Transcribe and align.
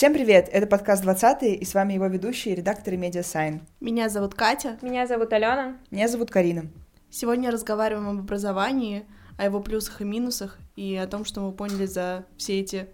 Всем 0.00 0.14
привет! 0.14 0.48
Это 0.50 0.66
подкаст 0.66 1.02
20 1.02 1.42
и 1.42 1.62
с 1.62 1.74
вами 1.74 1.92
его 1.92 2.06
ведущие, 2.06 2.54
редакторы 2.54 2.96
Медиасайн. 2.96 3.60
Меня 3.80 4.08
зовут 4.08 4.34
Катя. 4.34 4.78
Меня 4.80 5.06
зовут 5.06 5.30
Алена. 5.34 5.76
Меня 5.90 6.08
зовут 6.08 6.30
Карина. 6.30 6.70
Сегодня 7.10 7.50
разговариваем 7.50 8.08
об 8.08 8.18
образовании, 8.20 9.04
о 9.36 9.44
его 9.44 9.60
плюсах 9.60 10.00
и 10.00 10.04
минусах, 10.04 10.56
и 10.74 10.96
о 10.96 11.06
том, 11.06 11.26
что 11.26 11.42
мы 11.42 11.52
поняли 11.52 11.84
за 11.84 12.24
все 12.38 12.60
эти 12.60 12.86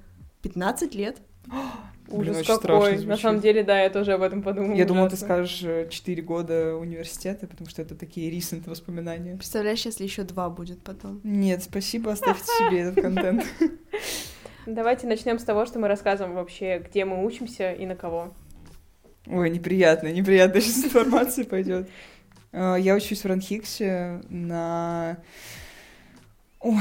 15 0.42 0.96
лет. 0.96 1.18
Ужас 2.08 2.38
Блин, 2.38 2.44
какой. 2.44 3.04
На 3.04 3.16
самом 3.16 3.40
деле, 3.40 3.62
да, 3.62 3.80
я 3.82 3.90
тоже 3.90 4.12
об 4.12 4.22
этом 4.22 4.42
подумала. 4.42 4.74
Я 4.74 4.84
думала, 4.84 5.08
ты 5.08 5.16
скажешь 5.16 5.58
4 5.88 5.88
э, 5.94 6.24
года 6.24 6.74
университета, 6.74 7.46
потому 7.46 7.70
что 7.70 7.82
это 7.82 7.94
такие 7.94 8.32
recent 8.32 8.66
воспоминания. 8.66 9.36
Представляешь, 9.36 9.84
если 9.86 10.02
еще 10.02 10.24
два 10.24 10.50
будет 10.50 10.82
потом? 10.82 11.20
Нет, 11.22 11.62
спасибо, 11.62 12.10
оставьте 12.10 12.46
себе 12.46 12.80
этот 12.80 13.00
контент. 13.00 13.44
Давайте 14.66 15.06
начнем 15.06 15.38
с 15.38 15.44
того, 15.44 15.64
что 15.64 15.78
мы 15.78 15.86
рассказываем 15.86 16.34
вообще, 16.34 16.78
где 16.78 17.04
мы 17.04 17.24
учимся 17.24 17.72
и 17.72 17.86
на 17.86 17.94
кого. 17.94 18.34
Ой, 19.28 19.48
неприятно, 19.48 20.08
неприятная 20.12 20.60
сейчас 20.60 20.84
информация 20.84 21.44
пойдет. 21.44 21.88
А, 22.52 22.74
я 22.74 22.96
учусь 22.96 23.22
в 23.22 23.26
Ранхиксе 23.26 24.20
на... 24.28 25.18
Ой. 26.60 26.74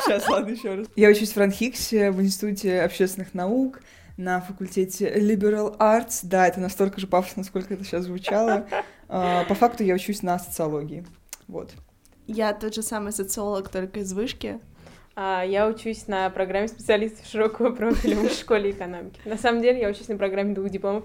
Сейчас, 0.00 0.26
ладно, 0.28 0.52
еще 0.52 0.74
раз. 0.74 0.86
Я 0.96 1.10
учусь 1.10 1.32
в 1.32 1.36
Ранхиксе 1.36 2.10
в 2.10 2.22
Институте 2.22 2.80
общественных 2.80 3.34
наук 3.34 3.80
на 4.16 4.40
факультете 4.40 5.12
Liberal 5.18 5.76
Arts. 5.78 6.20
Да, 6.22 6.46
это 6.46 6.60
настолько 6.60 6.98
же 6.98 7.06
пафосно, 7.06 7.42
насколько 7.42 7.74
это 7.74 7.84
сейчас 7.84 8.04
звучало. 8.04 8.66
А, 9.08 9.44
по 9.44 9.54
факту 9.54 9.84
я 9.84 9.94
учусь 9.94 10.22
на 10.22 10.38
социологии. 10.38 11.04
Вот. 11.46 11.72
Я 12.26 12.54
тот 12.54 12.74
же 12.74 12.82
самый 12.82 13.12
социолог, 13.12 13.68
только 13.68 14.00
из 14.00 14.12
вышки. 14.12 14.60
А, 15.14 15.44
я 15.44 15.68
учусь 15.68 16.06
на 16.08 16.30
программе 16.30 16.68
специалистов 16.68 17.26
широкого 17.26 17.70
профиля 17.70 18.16
в 18.16 18.32
школе 18.32 18.70
экономики. 18.70 19.20
На 19.24 19.36
самом 19.36 19.60
деле 19.60 19.80
я 19.80 19.88
учусь 19.88 20.08
на 20.08 20.16
программе 20.16 20.54
двух 20.54 20.70
дипломов 20.70 21.04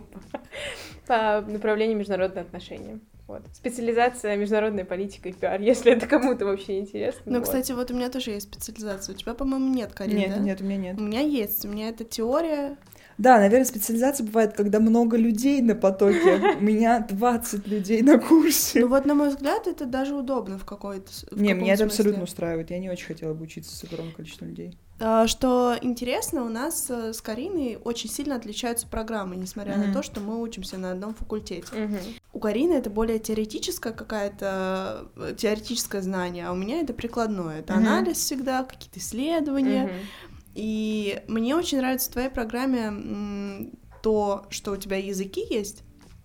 по 1.08 1.41
направлению 1.41 1.97
международные 1.97 2.44
отношения. 2.44 2.99
Вот. 3.27 3.41
Специализация 3.53 4.38
международная 4.38 4.86
политика 4.86 5.27
и 5.27 5.33
пиар, 5.33 5.59
если 5.59 5.91
это 5.91 6.08
кому-то 6.08 6.45
вообще 6.45 6.80
интересно. 6.80 7.23
Ну, 7.25 7.39
вот. 7.39 7.44
кстати, 7.44 7.73
вот 7.73 7.91
у 7.91 7.94
меня 7.94 8.09
тоже 8.09 8.31
есть 8.31 8.47
специализация. 8.47 9.14
У 9.14 9.17
тебя, 9.17 9.33
по-моему, 9.33 9.67
нет, 9.73 9.91
Карина, 9.94 10.17
Нет, 10.17 10.30
да? 10.30 10.39
нет, 10.39 10.61
у 10.61 10.64
меня 10.64 10.77
нет. 10.77 10.97
У 10.97 11.02
меня 11.02 11.19
есть. 11.19 11.66
У 11.66 11.67
меня 11.67 11.89
это 11.89 12.05
теория, 12.05 12.77
да, 13.18 13.40
наверное, 13.40 13.66
специализация 13.66 14.26
бывает, 14.26 14.54
когда 14.54 14.80
много 14.80 15.18
людей 15.18 15.62
на 15.62 15.76
потоке. 15.76 16.56
У 16.60 16.64
меня 16.64 17.00
20 17.00 17.68
людей 17.68 18.02
на 18.02 18.20
курсе. 18.20 18.82
Ну 18.82 18.90
вот, 18.90 19.06
на 19.06 19.16
мой 19.16 19.30
взгляд, 19.30 19.68
это 19.68 19.86
даже 19.86 20.14
удобно 20.14 20.60
в 20.60 20.66
какой-то 20.66 21.12
Не, 21.32 21.54
меня 21.54 21.73
это 21.73 21.86
абсолютно 21.86 22.23
устраивает. 22.23 22.70
Я 22.70 22.80
не 22.80 22.90
очень 22.90 23.08
хотела 23.08 23.34
бы 23.34 23.44
учиться 23.44 23.76
с 23.76 23.84
огромным 23.84 24.14
количеством 24.14 24.50
людей. 24.50 24.78
А, 25.00 25.28
что 25.28 25.76
интересно, 25.82 26.44
у 26.44 26.50
нас 26.50 26.90
э, 26.90 27.14
с 27.14 27.22
Кариной 27.22 27.78
очень 27.84 28.10
сильно 28.10 28.36
отличаются 28.36 28.88
программы, 28.88 29.36
несмотря 29.36 29.73
mm-hmm. 29.73 29.88
на 29.88 29.94
то, 29.94 30.02
что 30.02 30.22
мы 30.22 30.42
учимся 30.42 30.78
на 30.78 30.92
одном 30.92 31.14
факультете. 31.14 31.68
Mm-hmm. 31.72 32.22
У 32.34 32.40
Карины 32.40 32.73
это 32.73 32.90
более 32.90 33.20
теоретическое 33.20 33.94
какая-то 33.94 35.08
э, 35.16 35.36
теоретическое 35.38 36.02
знание, 36.02 36.48
а 36.48 36.52
у 36.52 36.56
меня 36.56 36.82
это 36.82 36.94
прикладное. 36.94 37.60
Это 37.60 37.73
mm-hmm. 37.73 37.78
анализ 37.78 38.18
всегда, 38.18 38.64
какие-то 38.64 39.00
исследования. 39.00 39.86
Mm-hmm. 39.86 40.36
И 40.58 41.22
мне 41.27 41.55
очень 41.55 41.77
нравится 41.77 42.09
в 42.09 42.13
твоей 42.13 42.30
программе 42.30 43.69
то, 44.02 44.47
что 44.50 44.72
у 44.72 44.75
тебя 44.75 44.97
языки 44.97 45.45
есть. 45.47 45.83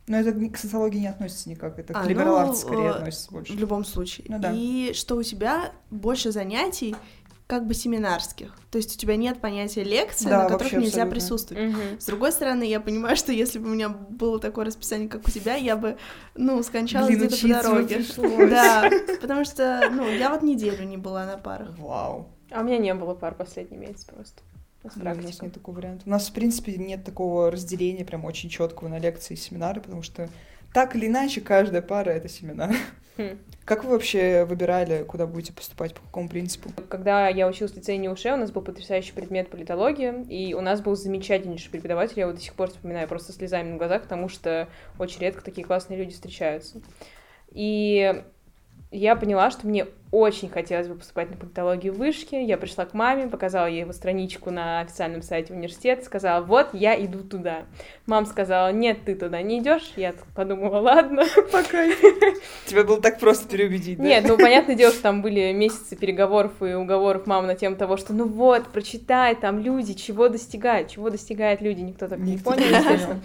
Но 0.09 0.19
это 0.19 0.33
к 0.33 0.57
социологии 0.57 0.99
не 0.99 1.07
относится 1.07 1.51
никак, 1.51 1.79
это 1.79 1.93
а, 1.93 2.05
к 2.05 2.11
liberal 2.11 2.47
ну, 2.47 2.55
скорее 2.55 2.87
э, 2.87 2.91
относится 2.91 3.31
больше. 3.31 3.53
В 3.53 3.59
любом 3.59 3.85
случае. 3.85 4.27
Ну, 4.31 4.39
да. 4.39 4.51
И 4.53 4.95
что 4.95 5.17
у 5.17 5.23
тебя 5.23 5.73
больше 5.91 6.33
занятий 6.33 6.97
как 7.47 7.67
бы 7.67 7.75
семинарских. 7.75 8.57
То 8.71 8.79
есть 8.79 8.97
у 8.97 8.99
тебя 8.99 9.17
нет 9.17 9.39
понятия 9.41 9.85
лекции, 9.85 10.25
да, 10.25 10.45
на 10.45 10.49
которых 10.49 10.73
нельзя 10.73 11.03
абсолютно. 11.03 11.11
присутствовать. 11.11 11.69
Угу. 11.69 11.81
С 11.99 12.07
другой 12.07 12.33
стороны, 12.33 12.63
я 12.63 12.81
понимаю, 12.81 13.15
что 13.15 13.31
если 13.31 13.59
бы 13.59 13.69
у 13.69 13.75
меня 13.75 13.91
было 13.91 14.39
такое 14.39 14.65
расписание, 14.65 15.07
как 15.07 15.29
у 15.29 15.31
тебя, 15.31 15.57
я 15.57 15.77
бы, 15.77 15.99
ну, 16.35 16.63
скончалась 16.63 17.15
где-то 17.15 17.37
по 17.37 17.49
дороге. 17.49 18.05
Да, 18.49 18.91
потому 19.21 19.45
что, 19.45 19.87
ну, 19.93 20.09
я 20.09 20.31
вот 20.31 20.43
неделю 20.43 20.85
не 20.85 20.97
была 20.97 21.27
на 21.27 21.37
парах. 21.37 21.79
Вау. 21.79 22.31
А 22.53 22.61
у 22.61 22.65
меня 22.65 22.79
не 22.79 22.95
было 22.95 23.15
пар 23.15 23.35
последний 23.35 23.79
месяц 23.79 24.05
просто. 24.05 24.43
Да, 24.97 25.13
у 25.13 25.15
нас 25.15 25.41
нет 25.41 25.55
такого 25.55 25.77
варианта. 25.77 26.03
У 26.07 26.11
нас, 26.11 26.29
в 26.29 26.33
принципе, 26.33 26.77
нет 26.77 27.05
такого 27.05 27.51
разделения 27.51 28.05
прям 28.05 28.25
очень 28.25 28.49
четкого 28.49 28.89
на 28.89 28.99
лекции 28.99 29.35
и 29.35 29.37
семинары, 29.37 29.81
потому 29.81 30.03
что 30.03 30.29
так 30.73 30.97
или 30.97 31.07
иначе 31.07 31.41
каждая 31.41 31.83
пара— 31.83 32.11
это 32.11 32.29
семинар. 32.29 32.75
Хм. 33.17 33.39
Как 33.65 33.85
вы 33.85 33.91
вообще 33.91 34.45
выбирали, 34.45 35.05
куда 35.05 35.27
будете 35.27 35.53
поступать, 35.53 35.95
по 35.95 36.01
какому 36.01 36.29
принципу? 36.29 36.71
Когда 36.89 37.29
я 37.29 37.47
училась 37.47 37.73
в 37.73 37.77
лицее 37.77 37.99
НИУШЕ, 37.99 38.33
у 38.33 38.37
нас 38.37 38.51
был 38.51 38.63
потрясающий 38.63 39.13
предмет 39.13 39.51
политология, 39.51 40.25
и 40.29 40.55
у 40.55 40.61
нас 40.61 40.81
был 40.81 40.97
замечательнейший 40.97 41.71
преподаватель, 41.71 42.15
я 42.17 42.23
его 42.23 42.33
до 42.33 42.41
сих 42.41 42.55
пор 42.55 42.71
вспоминаю 42.71 43.07
просто 43.07 43.33
слезами 43.33 43.71
на 43.71 43.77
глазах, 43.77 44.03
потому 44.03 44.29
что 44.29 44.69
очень 44.99 45.21
редко 45.21 45.45
такие 45.45 45.65
классные 45.67 45.99
люди 45.99 46.13
встречаются. 46.13 46.81
И 47.51 48.25
я 48.93 49.17
поняла, 49.17 49.51
что 49.51 49.67
мне 49.67 49.87
очень 50.11 50.51
хотелось 50.51 50.87
бы 50.89 50.97
поступать 50.97 51.31
на 51.31 51.37
политологию 51.39 51.95
в 51.95 51.97
вышке. 51.97 52.45
Я 52.45 52.59
пришла 52.59 52.85
к 52.85 52.93
маме, 52.93 53.29
показала 53.29 53.67
ей 53.67 53.81
его 53.81 53.95
страничку 53.95 54.51
на 54.51 54.81
официальном 54.81 55.23
сайте 55.23 55.55
университета, 55.55 56.05
сказала, 56.05 56.45
вот, 56.45 56.69
я 56.75 57.03
иду 57.03 57.21
туда. 57.21 57.63
Мама 58.05 58.27
сказала, 58.27 58.71
нет, 58.71 58.99
ты 59.07 59.15
туда 59.15 59.41
не 59.41 59.61
идешь. 59.61 59.95
Я 59.97 60.13
подумала, 60.37 60.81
ладно. 60.81 61.25
Пока. 61.51 61.89
Тебе 62.67 62.85
было 62.85 63.01
так 63.01 63.19
просто 63.19 63.49
переубедить, 63.49 63.97
да? 63.97 64.05
Нет, 64.05 64.25
ну, 64.29 64.37
понятное 64.37 64.77
дело, 64.77 64.93
что 64.93 65.03
там 65.03 65.23
были 65.23 65.51
месяцы 65.53 65.97
переговоров 65.97 66.53
и 66.61 66.75
уговоров 66.75 67.27
мамы 67.27 67.47
на 67.47 67.55
тему 67.55 67.77
того, 67.77 67.97
что, 67.97 68.13
ну 68.13 68.29
вот, 68.29 68.69
прочитай, 68.69 69.35
там 69.35 69.59
люди, 69.61 69.95
чего 69.95 70.29
достигают, 70.29 70.89
чего 70.89 71.09
достигают 71.09 71.63
люди, 71.63 71.81
никто 71.81 72.07
так 72.07 72.19
не 72.19 72.37
понял, 72.37 72.65
естественно. 72.65 73.23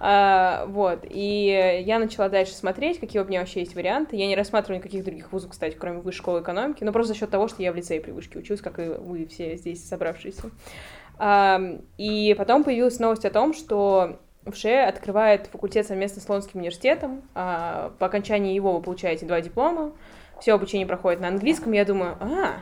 А, 0.00 0.66
вот, 0.66 1.04
и 1.08 1.82
я 1.86 1.98
начала 1.98 2.28
дальше 2.28 2.54
смотреть, 2.54 3.00
какие 3.00 3.22
у 3.22 3.24
меня 3.24 3.40
вообще 3.40 3.60
есть 3.60 3.74
варианты. 3.74 4.16
Я 4.16 4.26
не 4.26 4.36
рассматриваю 4.36 4.78
никаких 4.78 5.04
других 5.04 5.32
вузов, 5.32 5.50
кстати, 5.50 5.76
кроме 5.78 6.00
высшей 6.00 6.18
школы 6.18 6.40
экономики, 6.40 6.84
но 6.84 6.92
просто 6.92 7.12
за 7.14 7.18
счет 7.18 7.30
того, 7.30 7.48
что 7.48 7.62
я 7.62 7.72
в 7.72 7.76
лицее 7.76 8.00
при 8.00 8.10
вышке 8.10 8.38
учусь, 8.38 8.60
как 8.60 8.78
и 8.78 8.84
вы 8.84 9.26
все 9.26 9.56
здесь 9.56 9.86
собравшиеся. 9.86 10.50
А, 11.18 11.60
и 11.96 12.34
потом 12.36 12.64
появилась 12.64 12.98
новость 12.98 13.24
о 13.24 13.30
том, 13.30 13.54
что 13.54 14.18
ВШЭ 14.46 14.86
открывает 14.86 15.46
факультет 15.46 15.86
совместно 15.86 16.20
с 16.20 16.28
Лондонским 16.28 16.60
университетом. 16.60 17.22
А, 17.34 17.92
по 17.98 18.06
окончании 18.06 18.54
его 18.54 18.76
вы 18.76 18.82
получаете 18.82 19.26
два 19.26 19.40
диплома. 19.40 19.92
Все 20.40 20.52
обучение 20.54 20.86
проходит 20.86 21.20
на 21.20 21.28
английском. 21.28 21.72
Я 21.72 21.84
думаю, 21.84 22.16
а, 22.20 22.56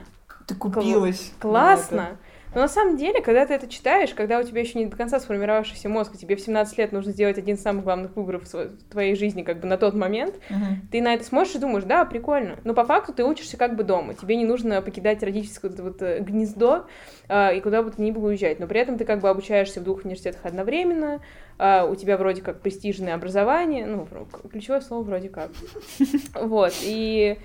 ты 0.47 0.55
купилась. 0.55 1.33
Классно. 1.41 2.19
Но 2.55 2.61
на 2.61 2.69
самом 2.69 2.97
деле, 2.97 3.23
когда 3.23 3.47
ты 3.47 3.55
это 3.55 3.67
читаешь, 3.67 4.13
когда 4.15 4.39
у 4.39 4.43
тебя 4.43 4.61
еще 4.61 4.79
не 4.79 4.87
до 4.87 4.97
конца 4.97 5.19
сформировавшийся 5.21 5.89
мозг, 5.89 6.15
и 6.15 6.19
тебе 6.19 6.37
в 6.37 6.41
17 6.41 6.79
лет 6.79 6.93
нужно 6.93 7.13
сделать 7.13 7.39
один 7.39 7.57
из 7.57 7.63
самых 7.63 7.85
главных 7.85 8.15
выборов 8.17 8.43
в 8.53 8.91
твоей 8.91 9.15
жизни 9.15 9.43
как 9.43 9.61
бы 9.61 9.67
на 9.67 9.79
тот 9.79 9.95
момент, 9.95 10.37
uh-huh. 10.51 10.77
ты 10.91 11.01
на 11.01 11.15
это 11.15 11.25
смотришь 11.25 11.55
и 11.55 11.59
думаешь, 11.59 11.85
да, 11.85 12.05
прикольно. 12.05 12.59
Но 12.65 12.75
по 12.75 12.85
факту 12.85 13.13
ты 13.13 13.25
учишься 13.25 13.57
как 13.57 13.77
бы 13.77 13.85
дома. 13.85 14.15
Тебе 14.15 14.37
не 14.37 14.45
нужно 14.45 14.83
покидать 14.83 15.23
родительское 15.23 15.71
вот, 15.71 15.81
вот, 15.81 16.03
э, 16.03 16.21
гнездо 16.21 16.87
э, 17.29 17.57
и 17.57 17.61
куда 17.61 17.83
бы 17.83 17.91
ты 17.91 18.03
ни 18.03 18.11
был 18.11 18.25
уезжать. 18.25 18.61
Но 18.61 18.67
при 18.67 18.81
этом 18.81 18.99
ты 18.99 19.05
как 19.05 19.21
бы 19.21 19.29
обучаешься 19.29 19.81
в 19.81 19.85
двух 19.85 20.05
университетах 20.05 20.45
одновременно, 20.45 21.21
э, 21.59 21.87
у 21.89 21.95
тебя 21.95 22.17
вроде 22.17 22.43
как 22.43 22.61
престижное 22.61 23.15
образование, 23.15 23.87
ну, 23.87 24.07
ключевое 24.51 24.81
слово 24.81 25.03
вроде 25.03 25.29
как. 25.29 25.51
Вот, 26.35 26.73
и 26.83 27.39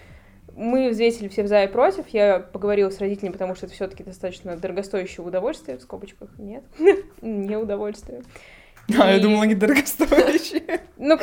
мы 0.57 0.89
взвесили 0.89 1.27
все 1.27 1.47
за 1.47 1.63
и 1.63 1.67
против. 1.67 2.07
Я 2.09 2.39
поговорила 2.39 2.89
с 2.89 2.99
родителями, 2.99 3.31
потому 3.31 3.55
что 3.55 3.67
это 3.67 3.75
все-таки 3.75 4.03
достаточно 4.03 4.57
дорогостоящее 4.57 5.25
удовольствие, 5.25 5.77
в 5.77 5.81
скобочках 5.81 6.29
нет, 6.37 6.63
не 7.21 7.55
удовольствие. 7.55 8.23
А, 8.99 9.11
я 9.11 9.19
думала, 9.19 9.43
они 9.43 9.55
дорогостоящие. 9.55 10.81
Ну, 10.99 11.17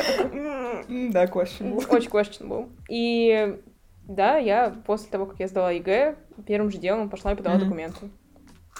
да, 1.11 1.25
questionable. 1.25 1.85
Очень 1.89 2.09
questionable. 2.09 2.69
И 2.89 3.59
да, 4.07 4.37
я 4.37 4.73
после 4.85 5.09
того, 5.09 5.25
как 5.25 5.39
я 5.39 5.47
сдала 5.47 5.71
ЕГЭ, 5.71 6.15
первым 6.47 6.71
же 6.71 6.77
делом 6.77 7.09
пошла 7.09 7.33
и 7.33 7.35
подала 7.35 7.57
документы. 7.57 8.09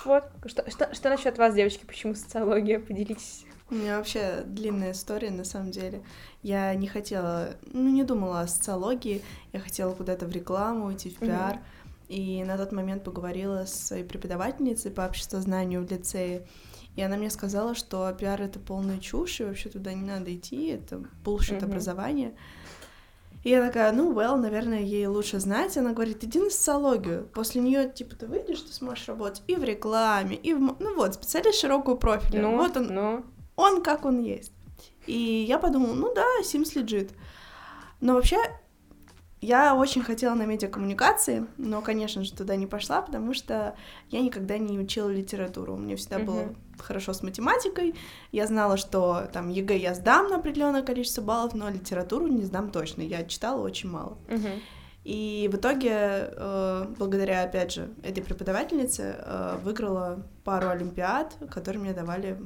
Вот. 0.06 0.24
Что, 0.46 0.70
что, 0.70 0.94
что 0.94 1.10
насчет 1.10 1.38
вас, 1.38 1.54
девочки, 1.54 1.86
почему 1.86 2.16
социология? 2.16 2.80
Поделитесь. 2.80 3.45
У 3.72 3.76
меня 3.76 3.98
вообще 3.98 4.44
длинная 4.46 4.92
история, 4.92 5.32
на 5.32 5.44
самом 5.44 5.72
деле. 5.72 6.04
Я 6.44 6.74
не 6.76 6.88
хотела, 6.88 7.56
ну, 7.74 7.90
не 7.90 8.04
думала 8.04 8.42
о 8.42 8.48
социологии, 8.48 9.24
я 9.54 9.60
хотела 9.60 9.94
куда-то 9.94 10.28
в 10.28 10.32
рекламу, 10.32 10.94
идти 10.94 11.10
в 11.10 11.18
пиар. 11.18 11.56
Mm-hmm. 11.56 12.16
И 12.16 12.44
на 12.44 12.58
тот 12.58 12.72
момент 12.72 13.04
поговорила 13.04 13.66
с 13.66 13.74
своей 13.74 14.04
преподавательницей 14.04 14.92
по 14.92 15.02
обществознанию 15.02 15.84
в 15.84 15.90
лицее. 15.90 16.46
И 16.96 17.02
она 17.02 17.18
мне 17.18 17.32
сказала, 17.32 17.74
что 17.74 18.12
пиар— 18.14 18.40
это 18.44 18.60
полная 18.60 19.00
чушь, 19.00 19.42
и 19.42 19.44
вообще 19.44 19.70
туда 19.70 19.94
не 19.94 20.06
надо 20.06 20.34
идти, 20.36 20.68
это 20.68 21.04
bullshit 21.24 21.60
mm-hmm. 21.60 21.66
образование. 21.66 22.36
И 23.44 23.50
я 23.50 23.66
такая, 23.66 23.92
ну, 23.92 24.14
well, 24.14 24.38
наверное, 24.38 24.82
ей 24.82 25.08
лучше 25.08 25.40
знать. 25.40 25.76
Она 25.78 25.94
говорит, 25.94 26.24
иди 26.24 26.40
на 26.40 26.50
социологию. 26.52 27.28
После 27.34 27.62
нее, 27.62 27.92
типа, 27.92 28.16
ты 28.16 28.28
выйдешь, 28.28 28.62
ты 28.62 28.74
сможешь 28.74 29.08
работать 29.08 29.44
и 29.48 29.56
в 29.56 29.64
рекламе, 29.64 30.36
и 30.36 30.54
в... 30.54 30.60
Ну 30.60 30.96
вот, 30.96 31.16
специалист 31.16 31.60
широкого 31.60 31.96
профиля. 31.96 32.42
Ну, 32.42 32.58
вот 32.58 32.78
он. 32.78 32.88
Ну 32.88 33.26
он 33.56 33.82
как 33.84 34.06
он 34.06 34.22
есть. 34.22 34.52
И 35.08 35.46
я 35.48 35.60
подумала, 35.60 35.94
ну 35.94 36.14
да, 36.14 36.26
Sims 36.44 36.80
лежит. 36.80 37.12
Но 38.02 38.14
вообще, 38.16 38.38
Я 39.42 39.76
очень 39.76 40.02
хотела 40.02 40.34
на 40.34 40.46
медиакоммуникации, 40.46 41.46
но, 41.58 41.82
конечно 41.82 42.24
же, 42.24 42.34
туда 42.34 42.56
не 42.56 42.66
пошла, 42.66 43.02
потому 43.04 43.36
что 43.36 43.76
я 44.10 44.22
никогда 44.22 44.58
не 44.58 44.80
учила 44.80 45.10
литературу. 45.10 45.76
У 45.76 45.78
меня 45.78 45.98
всегда 45.98 46.18
uh-huh. 46.18 46.26
было 46.26 46.56
хорошо 46.80 47.14
с 47.14 47.22
математикой. 47.22 47.94
Я 48.32 48.48
знала, 48.48 48.76
что 48.76 49.30
там 49.32 49.50
ЕГЭ 49.50 49.78
я 49.78 49.94
сдам 49.94 50.30
на 50.30 50.38
определенное 50.38 50.82
количество 50.82 51.22
баллов, 51.22 51.54
но 51.54 51.70
литературу 51.70 52.26
не 52.26 52.44
сдам 52.44 52.72
точно. 52.72 53.04
Я 53.04 53.24
читала 53.24 53.62
очень 53.62 53.90
мало. 53.90 54.18
Uh-huh. 54.28 54.60
И 55.06 55.48
в 55.54 55.58
итоге, 55.58 55.92
э, 55.92 56.88
благодаря, 56.98 57.44
опять 57.44 57.72
же, 57.72 57.90
этой 58.02 58.24
преподавательнице, 58.24 59.16
э, 59.20 59.60
выиграла 59.64 60.26
пару 60.44 60.70
олимпиад, 60.70 61.38
которые 61.52 61.80
мне 61.80 61.94
давали 61.94 62.42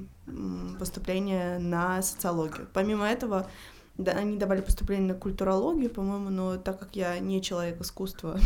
поступление 0.77 1.57
на 1.57 2.01
социологию. 2.01 2.67
Помимо 2.73 3.07
этого, 3.07 3.50
да, 3.97 4.11
они 4.11 4.38
давали 4.38 4.59
поступление 4.59 5.13
на 5.13 5.17
культурологию, 5.17 5.89
по-моему, 5.89 6.29
но 6.29 6.57
так 6.57 6.79
как 6.79 6.97
я 6.97 7.17
не 7.19 7.41
человек 7.41 7.79
искусства, 7.79 8.38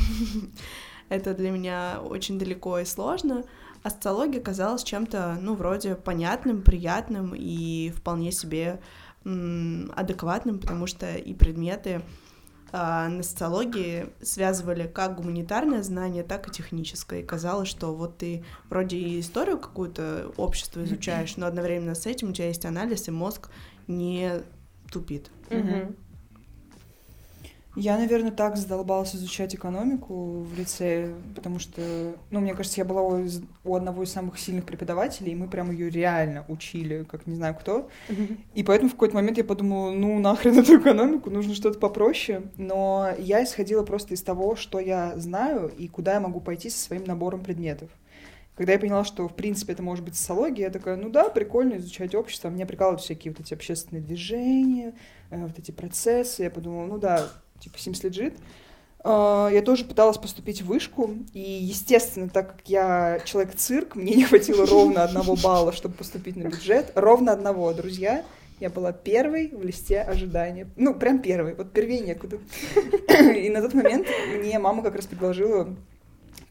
это 1.09 1.33
для 1.33 1.49
меня 1.49 1.99
очень 1.99 2.37
далеко 2.37 2.77
и 2.77 2.85
сложно. 2.85 3.43
А 3.81 3.89
социология 3.89 4.39
казалась 4.39 4.83
чем-то, 4.83 5.39
ну, 5.41 5.55
вроде 5.55 5.95
понятным, 5.95 6.61
приятным 6.61 7.33
и 7.35 7.89
вполне 7.89 8.31
себе 8.31 8.79
адекватным, 9.25 10.59
потому 10.59 10.85
что 10.85 11.15
и 11.15 11.33
предметы 11.33 12.03
на 12.73 13.21
социологии 13.21 14.07
связывали 14.21 14.87
как 14.87 15.17
гуманитарное 15.17 15.83
знание, 15.83 16.23
так 16.23 16.47
и 16.47 16.51
техническое. 16.51 17.21
И 17.21 17.23
казалось, 17.23 17.69
что 17.69 17.93
вот 17.93 18.17
ты 18.17 18.43
вроде 18.69 18.97
и 18.97 19.19
историю 19.19 19.59
какую-то 19.59 20.33
общества 20.37 20.83
изучаешь, 20.83 21.37
но 21.37 21.45
одновременно 21.45 21.93
с 21.93 22.07
этим 22.07 22.31
у 22.31 22.33
тебя 22.33 22.47
есть 22.47 22.65
анализ, 22.65 23.07
и 23.07 23.11
мозг 23.11 23.49
не 23.87 24.41
тупит. 24.91 25.29
Угу. 25.51 25.95
Я, 27.75 27.97
наверное, 27.97 28.31
так 28.31 28.55
задолбалась 28.55 29.15
изучать 29.15 29.55
экономику 29.55 30.41
в 30.41 30.57
лице, 30.57 31.13
потому 31.35 31.57
что, 31.57 31.81
ну, 32.29 32.39
мне 32.39 32.53
кажется, 32.53 32.79
я 32.79 32.85
была 32.85 33.01
у, 33.01 33.25
у 33.63 33.75
одного 33.75 34.03
из 34.03 34.11
самых 34.11 34.37
сильных 34.37 34.65
преподавателей, 34.65 35.31
и 35.31 35.35
мы 35.35 35.47
прям 35.47 35.71
ее 35.71 35.89
реально 35.89 36.45
учили, 36.47 37.03
как 37.03 37.25
не 37.25 37.35
знаю 37.35 37.55
кто. 37.55 37.89
И 38.53 38.63
поэтому 38.63 38.89
в 38.89 38.93
какой-то 38.93 39.15
момент 39.15 39.37
я 39.39 39.43
подумала, 39.43 39.91
ну, 39.91 40.19
нахрен 40.19 40.57
эту 40.59 40.79
экономику, 40.79 41.31
нужно 41.31 41.55
что-то 41.55 41.79
попроще. 41.79 42.43
Но 42.57 43.09
я 43.17 43.43
исходила 43.43 43.83
просто 43.83 44.13
из 44.13 44.21
того, 44.21 44.55
что 44.55 44.79
я 44.79 45.17
знаю 45.17 45.71
и 45.75 45.87
куда 45.87 46.13
я 46.13 46.19
могу 46.19 46.41
пойти 46.41 46.69
со 46.69 46.79
своим 46.79 47.05
набором 47.05 47.41
предметов. 47.41 47.89
Когда 48.55 48.73
я 48.73 48.79
поняла, 48.79 49.03
что, 49.03 49.27
в 49.27 49.35
принципе, 49.35 49.73
это 49.73 49.81
может 49.81 50.05
быть 50.05 50.15
социология, 50.15 50.65
я 50.65 50.71
такая, 50.71 50.95
ну 50.95 51.09
да, 51.09 51.29
прикольно 51.29 51.77
изучать 51.77 52.13
общество. 52.13 52.49
Меня 52.49 52.67
прикалывают 52.67 53.01
всякие 53.01 53.33
вот 53.33 53.39
эти 53.39 53.55
общественные 53.55 54.03
движения, 54.03 54.93
э, 55.31 55.43
вот 55.43 55.57
эти 55.57 55.71
процессы. 55.71 56.43
Я 56.43 56.51
подумала, 56.51 56.85
ну 56.85 56.99
да, 56.99 57.29
типа 57.63 57.77
Sims 57.77 58.01
Legit. 58.03 58.37
А, 59.03 59.49
я 59.49 59.61
тоже 59.61 59.85
пыталась 59.85 60.17
поступить 60.17 60.61
в 60.61 60.67
вышку, 60.67 61.11
и, 61.33 61.39
естественно, 61.39 62.29
так 62.29 62.55
как 62.55 62.69
я 62.69 63.19
человек-цирк, 63.25 63.95
мне 63.95 64.13
не 64.13 64.25
хватило 64.25 64.65
ровно 64.65 65.03
одного 65.03 65.35
балла, 65.35 65.73
чтобы 65.73 65.95
поступить 65.95 66.35
на 66.35 66.43
бюджет. 66.43 66.91
Ровно 66.95 67.31
одного, 67.31 67.73
друзья. 67.73 68.23
Я 68.59 68.69
была 68.69 68.93
первой 68.93 69.49
в 69.49 69.63
листе 69.63 69.99
ожидания. 69.99 70.67
Ну, 70.77 70.93
прям 70.93 71.19
первой, 71.19 71.53
вот 71.53 71.73
первее 71.73 71.99
некуда. 71.99 72.37
И 73.35 73.49
на 73.49 73.61
тот 73.61 73.73
момент 73.73 74.07
мне 74.37 74.57
мама 74.59 74.83
как 74.83 74.95
раз 74.95 75.05
предложила 75.05 75.75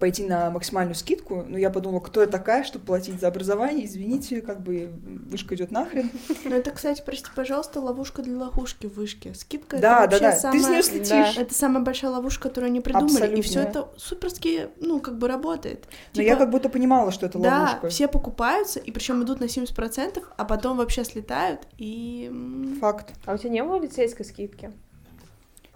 пойти 0.02 0.24
на 0.24 0.50
максимальную 0.50 0.96
скидку, 0.96 1.44
но 1.48 1.56
я 1.56 1.70
подумала, 1.70 2.00
кто 2.00 2.22
я 2.22 2.26
такая, 2.26 2.64
чтобы 2.64 2.86
платить 2.86 3.20
за 3.20 3.28
образование, 3.28 3.86
извините, 3.86 4.40
как 4.40 4.60
бы 4.60 4.90
вышка 5.30 5.54
идет 5.54 5.70
нахрен. 5.70 6.10
Ну 6.44 6.56
это, 6.56 6.72
кстати, 6.72 7.00
прости, 7.06 7.28
пожалуйста, 7.36 7.80
ловушка 7.80 8.20
для 8.20 8.36
ловушки 8.36 8.88
в 8.88 8.96
вышке. 8.96 9.32
Скидка 9.32 9.78
да, 9.78 10.06
это 10.06 10.18
да, 10.18 10.30
да. 10.32 10.36
самая... 10.36 10.58
Ты 10.58 10.66
с 10.66 10.70
нее 10.70 10.82
слетишь. 10.82 11.36
Да. 11.36 11.42
Это 11.42 11.54
самая 11.54 11.84
большая 11.84 12.10
ловушка, 12.10 12.48
которую 12.48 12.70
они 12.70 12.80
придумали, 12.80 13.12
Абсолютно. 13.12 13.38
и 13.38 13.42
все 13.42 13.60
это 13.60 13.90
суперски, 13.96 14.70
ну, 14.80 14.98
как 14.98 15.18
бы 15.18 15.28
работает. 15.28 15.86
Но 16.14 16.22
типа... 16.22 16.26
я 16.26 16.34
как 16.36 16.50
будто 16.50 16.68
понимала, 16.68 17.12
что 17.12 17.26
это 17.26 17.38
да, 17.38 17.58
ловушка. 17.58 17.80
Да, 17.82 17.88
все 17.88 18.08
покупаются, 18.08 18.80
и 18.80 18.90
причем 18.90 19.22
идут 19.22 19.38
на 19.38 19.44
70%, 19.44 20.20
а 20.36 20.44
потом 20.44 20.78
вообще 20.78 21.04
слетают, 21.04 21.60
и... 21.78 22.28
Факт. 22.80 23.12
А 23.24 23.34
у 23.34 23.38
тебя 23.38 23.50
не 23.50 23.62
было 23.62 23.80
лицейской 23.80 24.26
скидки? 24.26 24.72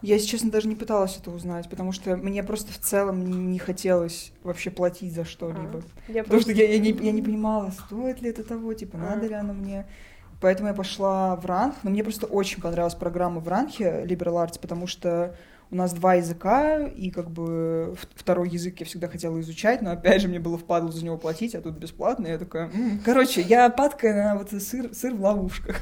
Я, 0.02 0.14
если 0.14 0.28
честно, 0.28 0.50
даже 0.50 0.68
не 0.68 0.76
пыталась 0.76 1.16
это 1.16 1.30
узнать, 1.30 1.70
потому 1.70 1.92
что 1.92 2.16
мне 2.16 2.42
просто 2.42 2.72
в 2.72 2.78
целом 2.78 3.50
не 3.50 3.58
хотелось 3.58 4.32
вообще 4.42 4.70
платить 4.70 5.14
за 5.14 5.24
что-либо. 5.24 5.78
А, 5.78 6.08
потому 6.08 6.24
просто... 6.24 6.52
что 6.52 6.62
я, 6.62 6.72
я, 6.72 6.78
не, 6.78 6.90
я 6.90 7.12
не 7.12 7.22
понимала, 7.22 7.70
стоит 7.70 8.20
ли 8.20 8.30
это 8.30 8.44
того, 8.44 8.74
типа, 8.74 8.98
а. 8.98 9.14
надо 9.14 9.26
ли 9.26 9.34
оно 9.34 9.54
мне. 9.54 9.86
Поэтому 10.40 10.68
я 10.68 10.74
пошла 10.74 11.34
в 11.36 11.46
ранг, 11.46 11.76
но 11.82 11.90
мне 11.90 12.02
просто 12.02 12.26
очень 12.26 12.60
понравилась 12.60 12.94
программа 12.94 13.40
в 13.40 13.48
ранге 13.48 14.04
Liberal 14.04 14.46
Arts, 14.46 14.60
потому 14.60 14.86
что 14.86 15.34
у 15.70 15.76
нас 15.76 15.92
два 15.92 16.14
языка, 16.14 16.78
и 16.78 17.10
как 17.10 17.30
бы 17.30 17.96
второй 18.14 18.48
язык 18.50 18.78
я 18.80 18.86
всегда 18.86 19.08
хотела 19.08 19.40
изучать, 19.40 19.82
но 19.82 19.90
опять 19.90 20.22
же 20.22 20.28
мне 20.28 20.38
было 20.38 20.58
впадло 20.58 20.92
за 20.92 21.04
него 21.04 21.16
платить, 21.16 21.54
а 21.54 21.60
тут 21.60 21.76
бесплатно, 21.76 22.26
я 22.26 22.38
такая, 22.38 22.70
м-м". 22.70 23.00
короче, 23.04 23.40
я 23.40 23.68
падкая 23.70 24.14
на 24.14 24.38
вот 24.38 24.50
сыр, 24.62 24.94
сыр 24.94 25.14
в 25.14 25.20
ловушках. 25.20 25.80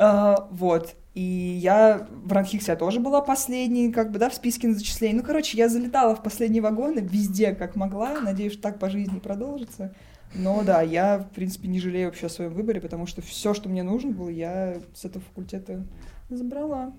Uh, 0.00 0.46
вот. 0.50 0.94
И 1.14 1.22
я 1.22 2.06
в 2.24 2.32
Ранхиксе 2.32 2.76
тоже 2.76 3.00
была 3.00 3.20
последней, 3.20 3.92
как 3.92 4.12
бы, 4.12 4.18
да, 4.18 4.30
в 4.30 4.34
списке 4.34 4.68
на 4.68 4.74
зачислений. 4.74 5.18
Ну, 5.18 5.24
короче, 5.24 5.58
я 5.58 5.68
залетала 5.68 6.14
в 6.14 6.22
последние 6.22 6.62
вагоны 6.62 7.00
везде, 7.00 7.52
как 7.52 7.74
могла. 7.74 8.20
Надеюсь, 8.20 8.52
что 8.52 8.62
так 8.62 8.78
по 8.78 8.88
жизни 8.88 9.18
продолжится. 9.18 9.92
Но 10.34 10.62
да, 10.62 10.82
я, 10.82 11.18
в 11.18 11.34
принципе, 11.34 11.66
не 11.66 11.80
жалею 11.80 12.06
вообще 12.06 12.26
о 12.26 12.30
своем 12.30 12.52
выборе, 12.52 12.80
потому 12.80 13.06
что 13.06 13.20
все, 13.22 13.54
что 13.54 13.68
мне 13.68 13.82
нужно 13.82 14.12
было, 14.12 14.28
я 14.28 14.76
с 14.94 15.04
этого 15.04 15.24
факультета 15.24 15.84
забрала. 16.28 16.92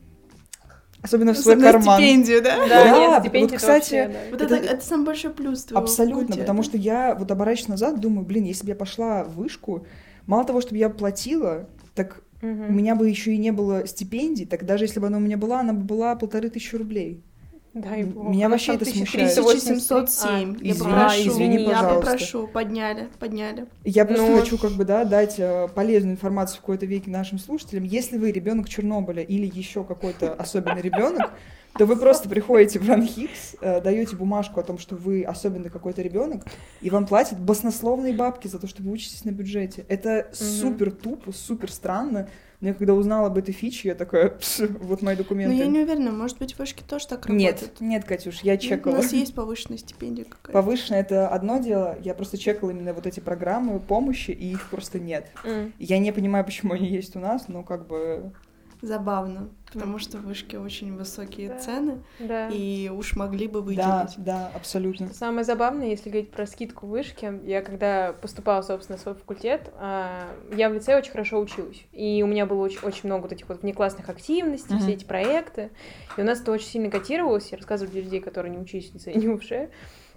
Особенно 1.02 1.34
в 1.34 1.38
свой 1.38 1.56
Особенно 1.56 1.72
карман. 1.72 1.98
стипендию, 1.98 2.44
да? 2.44 2.58
Да, 2.58 2.68
да 2.68 3.22
нет, 3.24 3.34
вот, 3.34 3.52
кстати, 3.54 3.96
вообще, 3.96 4.08
да. 4.08 4.20
Вот 4.30 4.42
это, 4.42 4.56
это, 4.56 4.74
это 4.76 4.86
самый 4.86 5.06
большой 5.06 5.32
плюс 5.32 5.64
твоего 5.64 5.84
Абсолютно, 5.84 6.20
факультета. 6.20 6.42
потому 6.42 6.64
что 6.64 6.78
я 6.78 7.16
вот 7.16 7.32
оборачиваюсь 7.32 7.70
назад, 7.70 8.00
думаю, 8.00 8.26
блин, 8.26 8.44
если 8.44 8.66
бы 8.66 8.70
я 8.70 8.76
пошла 8.76 9.24
в 9.24 9.36
вышку, 9.36 9.88
мало 10.28 10.44
того, 10.44 10.62
чтобы 10.62 10.78
я 10.78 10.90
платила, 10.90 11.68
так 11.96 12.22
Угу. 12.42 12.50
У 12.50 12.72
меня 12.72 12.96
бы 12.96 13.08
еще 13.08 13.34
и 13.34 13.38
не 13.38 13.52
было 13.52 13.86
стипендий, 13.88 14.46
так 14.46 14.66
даже 14.66 14.86
если 14.86 15.00
бы 15.00 15.08
она 15.08 15.18
у 15.18 15.22
меня 15.22 15.38
была, 15.38 15.60
она 15.60 15.74
бы 15.74 15.84
была 15.84 16.16
полторы 16.16 16.50
тысячи 16.50 16.76
рублей. 16.76 17.24
Дай 17.74 18.04
бог. 18.04 18.28
Меня 18.28 18.50
вообще 18.50 18.74
это 18.76 18.84
смущает. 18.84 19.38
1707. 19.38 20.28
А, 20.28 20.66
я 20.66 20.72
извини, 20.74 20.92
прошу, 20.92 21.30
извини, 21.30 21.58
пожалуйста. 21.60 21.88
Я 21.88 21.94
попрошу, 21.94 22.48
подняли, 22.48 23.08
подняли. 23.18 23.66
Я 23.86 24.06
просто 24.06 24.28
ну... 24.28 24.40
хочу 24.40 24.58
как 24.58 24.72
бы, 24.72 24.84
да, 24.84 25.06
дать 25.06 25.36
э, 25.38 25.70
полезную 25.74 26.16
информацию 26.16 26.58
в 26.58 26.62
какой-то 26.62 26.86
веке 26.86 27.10
нашим 27.10 27.40
слушателям. 27.40 27.86
Если 27.86 28.18
вы 28.18 28.32
ребенок 28.32 28.68
Чернобыля 28.68 29.24
или 29.24 29.50
еще 29.54 29.86
какой-то 29.86 30.34
особенный 30.34 30.82
ребенок, 30.82 31.32
то 31.78 31.86
вы 31.86 31.96
просто 31.96 32.28
приходите 32.28 32.80
в 32.80 32.88
Ранхикс, 32.88 33.56
э, 33.62 33.82
даете 33.82 34.16
бумажку 34.16 34.60
о 34.60 34.64
том, 34.64 34.78
что 34.78 34.96
вы 34.96 35.24
особенный 35.24 35.70
какой-то 35.70 36.02
ребенок, 36.02 36.44
и 36.82 36.90
вам 36.90 37.06
платят 37.06 37.40
баснословные 37.40 38.14
бабки 38.14 38.48
за 38.48 38.60
то, 38.60 38.68
что 38.68 38.84
вы 38.84 38.92
учитесь 38.92 39.24
на 39.26 39.32
бюджете. 39.32 39.86
Это 39.88 40.30
супер 40.34 40.92
тупо, 40.92 41.32
супер 41.32 41.72
странно. 41.72 42.28
Но 42.60 42.68
я 42.68 42.74
когда 42.76 42.94
узнала 42.94 43.28
об 43.28 43.40
этой 43.40 43.54
фиче, 43.54 43.90
я 43.90 43.96
такая, 43.96 44.38
вот 44.60 45.02
мои 45.02 45.16
документы. 45.16 45.56
Ну, 45.56 45.60
я 45.60 45.66
не 45.66 45.80
уверена, 45.80 46.12
может 46.12 46.38
быть, 46.38 46.54
в 46.54 46.60
вышке 46.60 46.84
тоже 46.88 47.08
так 47.08 47.28
нет, 47.28 47.56
работает. 47.56 47.82
Нет, 47.82 48.06
Катюш, 48.06 48.42
я 48.42 48.56
чекала. 48.58 48.94
У 48.94 48.98
нас 48.98 49.12
есть 49.14 49.34
повышенная 49.34 49.80
стипендия 49.80 50.26
какая-то. 50.26 50.52
Повышенная— 50.52 51.00
это 51.02 51.28
одно 51.28 51.58
дело, 51.58 51.98
я 52.04 52.14
просто 52.14 52.38
чекала 52.38 52.70
именно 52.70 52.94
вот 52.94 53.08
эти 53.08 53.20
программы 53.20 53.80
помощи, 53.80 54.30
и 54.30 54.52
их 54.52 54.70
просто 54.70 55.00
нет. 55.00 55.32
Mm. 55.44 55.72
Я 55.80 55.98
не 55.98 56.12
понимаю, 56.12 56.46
почему 56.46 56.74
они 56.74 56.88
есть 56.88 57.16
у 57.16 57.20
нас, 57.20 57.48
но 57.48 57.64
как 57.64 57.88
бы 57.88 58.32
забавно, 58.82 59.50
потому 59.72 60.00
что 60.00 60.18
в 60.18 60.22
вышке 60.24 60.58
очень 60.58 60.96
высокие 60.96 61.50
да. 61.50 61.60
цены, 61.60 62.04
да. 62.20 62.50
и 62.50 62.90
уж 62.90 63.16
могли 63.16 63.48
бы 63.48 63.62
выделить. 63.62 63.86
Да, 63.86 64.10
да, 64.18 64.52
абсолютно. 64.56 65.14
Самое 65.14 65.44
забавное, 65.44 65.88
если 65.88 66.10
говорить 66.10 66.32
про 66.32 66.46
скидку 66.48 66.88
в 66.88 66.90
вышке, 66.90 67.40
я 67.46 67.62
когда 67.62 68.14
поступала, 68.14 68.62
собственно, 68.62 68.98
в 68.98 69.02
свой 69.02 69.16
факультет, 69.16 69.72
а, 69.76 70.28
я 70.56 70.70
в 70.70 70.74
лице 70.74 70.98
очень 70.98 71.12
хорошо 71.12 71.40
училась, 71.40 71.86
и 71.92 72.24
у 72.24 72.28
меня 72.28 72.46
было 72.46 72.62
очень, 72.62 72.80
очень 72.82 73.02
много 73.06 73.24
вот 73.24 73.32
этих 73.34 73.48
вот 73.50 73.62
внеклассных 73.62 74.10
активностей, 74.10 74.76
uh-huh. 74.76 74.80
все 74.80 74.94
эти 74.94 75.06
проекты, 75.06 75.70
и 76.18 76.22
у 76.22 76.24
нас 76.24 76.42
это 76.42 76.52
очень 76.52 76.68
сильно 76.68 76.90
котировалось, 76.90 77.52
я 77.52 77.58
рассказывала 77.58 77.92
для 77.92 78.02
людей, 78.02 78.20
которые 78.20 78.52
не 78.52 78.58
учились 78.58 78.90
в 78.90 78.96
лице, 78.96 79.14
не 79.14 79.28
УФШ, 79.28 79.52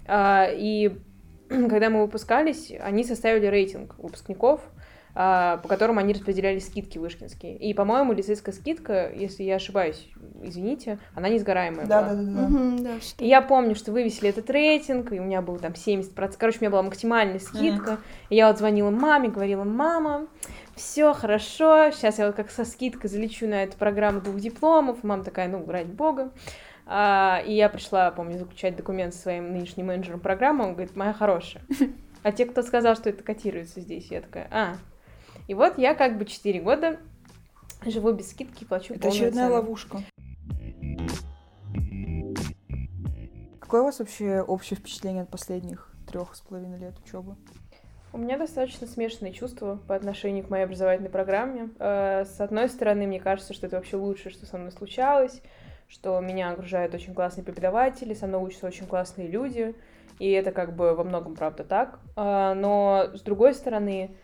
а, 0.07 0.47
и 0.51 0.97
когда 1.49 1.89
мы 1.89 2.01
выпускались, 2.01 2.71
они 2.79 3.03
составили 3.03 3.45
рейтинг 3.45 3.97
выпускников, 3.99 4.61
по 5.15 5.67
которым 5.69 5.97
они 5.97 6.13
распределяли 6.13 6.59
скидки 6.59 6.97
вышкинские. 6.97 7.55
И, 7.55 7.73
по-моему, 7.73 8.11
лицейская 8.11 8.53
скидка, 8.53 9.09
если 9.15 9.43
я 9.43 9.55
ошибаюсь, 9.55 10.09
извините, 10.43 10.99
она 11.13 11.29
несгораемая 11.29 11.85
да, 11.85 12.01
была. 12.01 12.13
Да, 12.13 12.21
да, 12.21 12.31
да. 12.31 12.45
Угу, 12.45 12.83
да 12.83 12.91
и 13.19 13.27
я 13.27 13.41
помню, 13.41 13.75
что 13.75 13.93
вывесили 13.93 14.29
этот 14.29 14.49
рейтинг, 14.49 15.13
и 15.13 15.19
у 15.21 15.23
меня 15.23 15.41
был 15.41 15.57
там 15.57 15.71
70%. 15.71 16.35
Короче, 16.37 16.57
у 16.59 16.61
меня 16.61 16.69
была 16.69 16.83
максимальная 16.83 17.39
скидка. 17.39 17.91
Mm. 17.91 17.99
И 18.29 18.35
я 18.35 18.47
вот 18.49 18.57
звонила 18.57 18.89
маме, 18.89 19.29
говорила, 19.29 19.63
мама, 19.63 20.27
все 20.75 21.13
хорошо, 21.13 21.91
сейчас 21.91 22.19
я 22.19 22.27
вот 22.27 22.35
как 22.35 22.51
со 22.51 22.65
скидкой 22.65 23.09
залечу 23.09 23.47
на 23.47 23.63
эту 23.63 23.77
программу 23.77 24.19
двух 24.19 24.41
дипломов. 24.41 25.01
Мама 25.03 25.23
такая, 25.23 25.47
ну, 25.47 25.65
ради 25.65 25.91
бога. 25.91 26.31
А, 26.85 27.41
и 27.45 27.53
я 27.53 27.69
пришла, 27.69 28.11
помню, 28.11 28.37
заключать 28.37 28.75
документ 28.75 29.13
со 29.13 29.21
своим 29.21 29.53
нынешним 29.53 29.87
менеджером 29.87 30.19
программы, 30.19 30.65
он 30.65 30.73
говорит, 30.73 30.95
моя 30.95 31.13
хорошая. 31.13 31.63
А 32.21 32.31
те, 32.31 32.45
кто 32.45 32.63
сказал, 32.63 32.95
что 32.95 33.09
это 33.09 33.23
котируется 33.23 33.81
здесь, 33.81 34.09
я 34.09 34.19
такая, 34.21 34.47
а, 34.51 34.75
и 35.47 35.53
вот 35.53 35.77
я 35.77 35.95
как 35.95 36.17
бы 36.17 36.25
4 36.25 36.61
года 36.61 36.99
живу 37.85 38.11
без 38.13 38.31
скидки, 38.31 38.63
плачу 38.63 38.93
Это 38.93 39.09
очередная 39.09 39.49
ловушка. 39.49 39.99
Какое 43.59 43.81
у 43.81 43.85
вас 43.85 43.99
вообще 43.99 44.41
общее 44.41 44.77
впечатление 44.77 45.23
от 45.23 45.29
последних 45.29 45.91
трех 46.07 46.35
с 46.35 46.41
половиной 46.41 46.77
лет 46.77 46.93
учебы? 47.03 47.35
У 48.13 48.17
меня 48.17 48.37
достаточно 48.37 48.87
смешанные 48.87 49.33
чувства 49.33 49.79
по 49.87 49.95
отношению 49.95 50.45
к 50.45 50.49
моей 50.49 50.63
образовательной 50.63 51.09
программе. 51.09 51.69
Э, 51.79 52.23
с 52.23 52.39
одной 52.39 52.69
стороны, 52.69 53.07
мне 53.07 53.19
кажется, 53.19 53.53
что 53.53 53.67
это 53.67 53.75
вообще 53.75 53.97
лучшее, 53.97 54.31
что 54.31 54.45
со 54.45 54.57
мной 54.57 54.71
случалось, 54.71 55.41
что 55.89 56.19
меня 56.21 56.51
окружают 56.51 56.93
очень 56.93 57.13
классные 57.13 57.43
преподаватели, 57.43 58.13
со 58.13 58.27
мной 58.27 58.41
учатся 58.41 58.67
очень 58.67 58.85
классные 58.85 59.27
люди, 59.27 59.75
и 60.19 60.31
это 60.31 60.51
как 60.51 60.75
бы 60.75 60.93
во 60.95 61.03
многом 61.03 61.35
правда 61.35 61.65
так. 61.65 61.99
Э, 62.15 62.53
но 62.55 63.09
с 63.13 63.21
другой 63.21 63.53
стороны, 63.53 64.15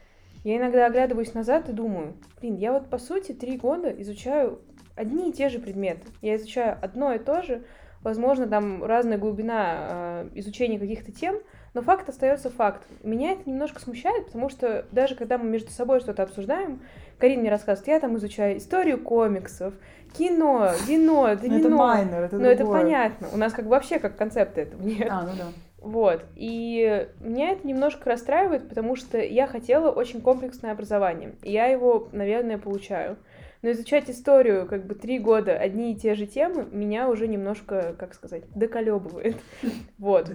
я 0.44 0.58
иногда 0.58 0.86
оглядываюсь 0.86 1.34
назад 1.34 1.70
и 1.70 1.74
думаю, 1.74 2.16
блин, 2.40 2.56
я 2.56 2.74
вот 2.74 2.90
по 2.90 2.98
сути 2.98 3.32
три 3.32 3.58
года 3.58 3.90
изучаю 4.02 4.62
одни 4.96 5.30
и 5.30 5.34
те 5.34 5.50
же 5.50 5.60
предметы. 5.60 6.08
Я 6.22 6.36
изучаю 6.36 6.78
одно 6.82 7.14
и 7.14 7.20
то 7.20 7.42
же, 7.42 7.64
возможно, 8.02 8.48
там 8.48 8.84
разная 8.84 9.18
глубина 9.18 9.76
э, 9.90 10.30
изучения 10.36 10.80
каких-то 10.80 11.12
тем, 11.12 11.36
но 11.74 11.82
факт 11.82 12.10
остается 12.10 12.50
факт. 12.50 12.86
Меня 13.04 13.32
это 13.32 13.50
немножко 13.50 13.80
смущает, 13.80 14.26
потому 14.26 14.50
что 14.50 14.86
даже 14.92 15.16
когда 15.16 15.38
мы 15.38 15.46
между 15.46 15.72
собой 15.72 16.00
что-то 16.00 16.24
обсуждаем, 16.24 16.82
Карин 17.18 17.42
мне 17.42 17.50
рассказывает, 17.50 17.88
я 17.88 18.00
там 18.00 18.18
изучаю 18.18 18.58
историю 18.58 19.02
комиксов, 19.02 19.74
кино, 20.18 20.72
вино, 20.88 21.36
домино. 21.36 21.60
Это 21.60 21.70
майнер, 21.70 22.24
это 22.24 22.38
Но 22.38 22.48
это 22.48 22.66
понятно. 22.66 23.28
У 23.32 23.38
нас 23.38 23.54
как 23.54 23.66
бы 23.66 23.72
вообще 23.72 24.00
как 24.00 24.18
концепта 24.18 24.62
этого 24.62 24.82
нет. 24.82 25.08
А, 25.10 25.24
ну 25.24 25.32
да. 25.38 25.46
Вот. 25.82 26.24
И 26.36 27.08
меня 27.20 27.50
это 27.50 27.68
немножко 27.68 28.10
расстраивает, 28.10 28.70
потому 28.70 28.96
что 28.96 29.18
я 29.18 29.48
хотела 29.48 29.90
очень 29.90 30.22
комплексное 30.22 30.72
образование. 30.72 31.36
И 31.42 31.52
я 31.52 31.66
его, 31.66 32.08
наверное, 32.12 32.60
получаю. 32.60 33.18
Но 33.64 33.72
изучать 33.72 34.10
историю 34.10 34.68
как 34.68 34.88
бы 34.88 34.96
три 34.96 35.20
года 35.20 35.56
одни 35.56 35.92
и 35.92 35.96
те 35.96 36.16
же 36.16 36.26
темы 36.26 36.68
меня 36.72 37.08
уже 37.10 37.28
немножко, 37.28 37.96
как 37.98 38.16
сказать, 38.16 38.44
доколебывает. 38.56 39.38
Вот. 39.98 40.32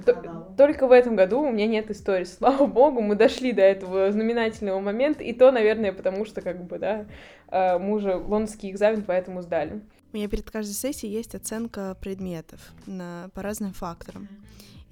Только 0.57 0.87
в 0.87 0.93
этом 0.93 1.17
году 1.17 1.41
у 1.41 1.51
меня 1.51 1.67
нет 1.67 1.91
истории. 1.91 2.25
Слава 2.25 2.67
богу, 2.67 3.01
мы 3.01 3.17
дошли 3.17 3.53
до 3.53 3.63
этого 3.63 4.13
знаменательного 4.13 4.79
момента. 4.79 5.25
И 5.25 5.33
то, 5.33 5.51
наверное, 5.51 5.93
потому 5.93 6.25
что, 6.25 6.41
как 6.41 6.65
бы, 6.65 6.79
да, 6.79 7.07
э, 7.51 7.79
мы 7.79 7.95
уже 7.95 8.15
лондонский 8.15 8.71
экзамен 8.71 9.03
поэтому 9.05 9.43
сдали. 9.43 9.81
У 10.13 10.17
меня 10.17 10.29
перед 10.29 10.49
каждой 10.49 10.73
сессией 10.73 11.13
есть 11.13 11.35
оценка 11.35 11.97
предметов 12.01 12.61
на, 12.87 13.29
по 13.35 13.43
разным 13.43 13.73
факторам. 13.73 14.29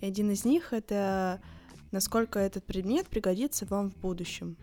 И 0.01 0.07
один 0.07 0.31
из 0.31 0.45
них— 0.45 0.69
это 0.73 1.41
насколько 1.91 2.39
этот 2.41 2.65
предмет 2.65 3.07
пригодится 3.07 3.67
вам 3.67 3.91
в 3.91 3.97
будущем. 3.97 4.57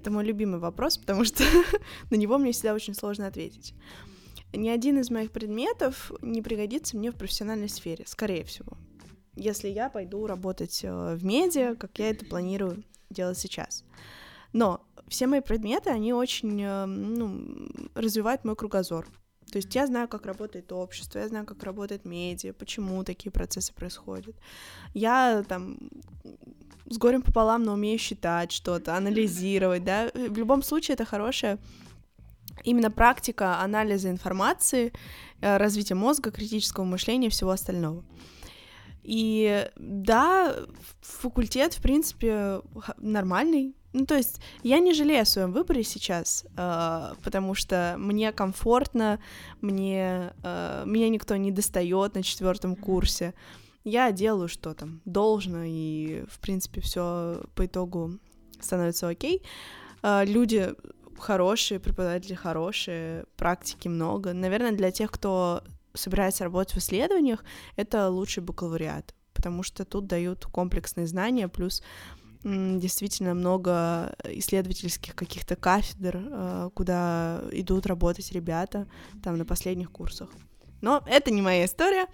Это 0.00 0.10
мой 0.10 0.24
любимый 0.24 0.58
вопрос, 0.58 0.96
потому 0.96 1.24
что 1.24 1.44
на 2.10 2.14
него 2.14 2.38
мне 2.38 2.52
всегда 2.52 2.74
очень 2.74 2.94
сложно 2.94 3.26
ответить. 3.26 3.74
Ни 4.54 4.68
один 4.68 4.98
из 4.98 5.10
моих 5.10 5.30
предметов 5.30 6.10
не 6.22 6.40
пригодится 6.40 6.96
мне 6.96 7.10
в 7.10 7.16
профессиональной 7.16 7.68
сфере, 7.68 8.04
скорее 8.06 8.44
всего. 8.44 8.78
Если 9.34 9.68
я 9.68 9.90
пойду 9.90 10.26
работать 10.26 10.80
э, 10.82 11.14
в 11.14 11.24
медиа, 11.24 11.74
как 11.74 11.98
я 11.98 12.10
это 12.10 12.24
планирую 12.24 12.82
делать 13.10 13.38
сейчас. 13.38 13.84
Но 14.52 14.80
все 15.06 15.26
мои 15.26 15.40
предметы, 15.40 15.90
они 15.90 16.12
очень 16.14 16.62
э, 16.62 16.86
ну, 16.86 17.68
развивают 17.94 18.44
мой 18.44 18.56
кругозор. 18.56 19.06
То 19.50 19.56
есть 19.56 19.74
я 19.74 19.86
знаю, 19.86 20.08
как 20.08 20.26
работает 20.26 20.72
общество, 20.72 21.18
я 21.18 21.28
знаю, 21.28 21.46
как 21.46 21.62
работает 21.62 22.04
медиа, 22.04 22.52
почему 22.52 23.04
такие 23.04 23.30
процессы 23.30 23.72
происходят. 23.72 24.36
Я 24.94 25.44
там 25.48 25.78
с 26.90 26.98
горем 26.98 27.22
пополам, 27.22 27.62
но 27.64 27.74
умею 27.74 27.98
считать 27.98 28.52
что-то, 28.52 28.96
анализировать, 28.96 29.84
да. 29.84 30.10
В 30.14 30.36
любом 30.38 30.62
случае 30.62 30.94
это 30.94 31.04
хорошая 31.04 31.58
именно 32.64 32.90
практика 32.90 33.60
анализа 33.60 34.10
информации, 34.10 34.92
э, 35.40 35.56
развития 35.56 35.94
мозга, 35.94 36.30
критического 36.30 36.84
мышления 36.84 37.28
и 37.28 37.30
всего 37.30 37.50
остального. 37.50 38.04
И 39.02 39.66
да, 39.76 40.54
факультет, 41.00 41.74
в 41.74 41.82
принципе, 41.82 42.60
нормальный. 42.98 43.74
Ну, 43.92 44.04
то 44.04 44.16
есть 44.16 44.40
я 44.62 44.80
не 44.80 44.92
жалею 44.92 45.22
о 45.22 45.24
своем 45.24 45.52
выборе 45.52 45.82
сейчас, 45.82 46.44
э, 46.56 47.12
потому 47.24 47.54
что 47.54 47.96
мне 47.98 48.32
комфортно, 48.32 49.18
мне 49.60 50.32
э, 50.42 50.82
меня 50.86 51.08
никто 51.08 51.36
не 51.36 51.50
достает 51.50 52.14
на 52.14 52.22
четвертом 52.22 52.76
курсе. 52.76 53.34
Я 53.84 54.12
делаю, 54.12 54.48
что 54.48 54.74
там 54.74 55.00
должно, 55.06 55.62
и, 55.64 56.24
в 56.30 56.38
принципе, 56.40 56.82
все 56.82 57.42
по 57.54 57.64
итогу 57.64 58.18
становится 58.60 59.08
окей. 59.08 59.42
Э, 60.02 60.24
люди 60.26 60.74
хорошие, 61.18 61.80
преподаватели 61.80 62.34
хорошие, 62.34 63.24
практики 63.36 63.88
много. 63.88 64.32
Наверное, 64.32 64.72
для 64.72 64.90
тех, 64.90 65.10
кто 65.10 65.62
собирается 65.94 66.44
работать 66.44 66.74
в 66.74 66.78
исследованиях, 66.78 67.44
это 67.76 68.08
лучший 68.08 68.42
бакалавриат, 68.42 69.14
потому 69.34 69.62
что 69.62 69.84
тут 69.84 70.06
дают 70.06 70.44
комплексные 70.46 71.06
знания, 71.06 71.48
плюс 71.48 71.82
действительно 72.44 73.34
много 73.34 74.14
исследовательских 74.24 75.14
каких-то 75.14 75.56
кафедр, 75.56 76.16
э, 76.16 76.70
куда 76.74 77.42
идут 77.52 77.86
работать 77.86 78.30
ребята 78.32 78.86
там 79.22 79.36
на 79.36 79.44
последних 79.44 79.90
курсах. 79.90 80.30
Но 80.80 81.02
это 81.06 81.30
не 81.32 81.42
моя 81.42 81.64
история. 81.64 82.06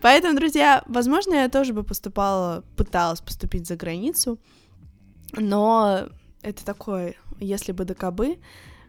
Поэтому, 0.00 0.36
друзья, 0.36 0.84
возможно, 0.86 1.34
я 1.34 1.48
тоже 1.48 1.72
бы 1.72 1.82
поступала, 1.82 2.64
пыталась 2.76 3.20
поступить 3.20 3.66
за 3.66 3.76
границу, 3.76 4.38
но 5.32 6.08
это 6.42 6.64
такое, 6.64 7.14
если 7.40 7.72
бы 7.72 7.84
да 7.84 7.94
кабы, 7.94 8.38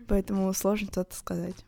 поэтому 0.07 0.53
сложно 0.53 0.87
что-то 0.91 1.15
сказать. 1.15 1.65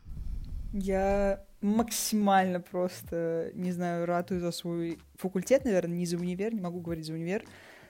Я 0.72 1.44
максимально 1.60 2.60
просто, 2.60 3.50
не 3.54 3.72
знаю, 3.72 4.06
ратую 4.06 4.40
за 4.40 4.52
свой 4.52 4.98
факультет, 5.16 5.64
наверное, 5.64 5.96
не 5.96 6.06
за 6.06 6.16
универ, 6.16 6.54
не 6.54 6.60
могу 6.60 6.80
говорить 6.80 7.06
за 7.06 7.14
универ, 7.14 7.44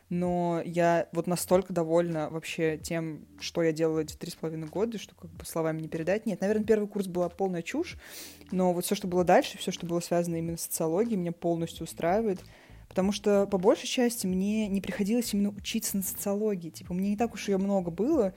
но 0.09 0.63
я 0.65 1.09
вот 1.13 1.27
настолько 1.27 1.73
довольна 1.73 2.29
вообще 2.31 2.79
тем, 2.79 3.27
что 3.41 3.63
я 3.63 3.73
делала 3.73 4.01
эти 4.01 4.15
три 4.15 4.31
с 4.31 4.35
половиной 4.35 4.69
года, 4.69 4.99
что 4.99 5.15
как 5.15 5.31
бы 5.33 5.45
словами 5.45 5.81
не 5.81 5.89
передать. 5.89 6.27
Нет, 6.27 6.41
наверное, 6.41 6.65
первый 6.65 6.89
курс 6.89 7.07
была 7.07 7.29
полная 7.29 7.63
чушь, 7.63 7.97
но 8.53 8.73
вот 8.73 8.85
все, 8.85 8.95
что 8.95 9.09
было 9.09 9.25
дальше, 9.25 9.59
все, 9.59 9.73
что 9.73 9.87
было 9.87 10.01
связано 10.01 10.37
именно 10.37 10.57
с 10.57 10.63
социологией, 10.63 11.17
меня 11.17 11.33
полностью 11.33 11.85
устраивает. 11.85 12.41
Потому 12.89 13.13
что, 13.13 13.47
по 13.47 13.59
большей 13.59 13.89
части, 13.89 14.27
мне 14.27 14.69
не 14.69 14.81
приходилось 14.81 15.35
именно 15.35 15.51
учиться 15.51 15.97
на 15.97 16.03
социологии. 16.03 16.71
Типа, 16.71 16.95
мне 16.95 17.11
не 17.11 17.17
так 17.17 17.35
уж 17.35 17.49
ее 17.49 17.59
много 17.59 17.91
было, 17.91 18.33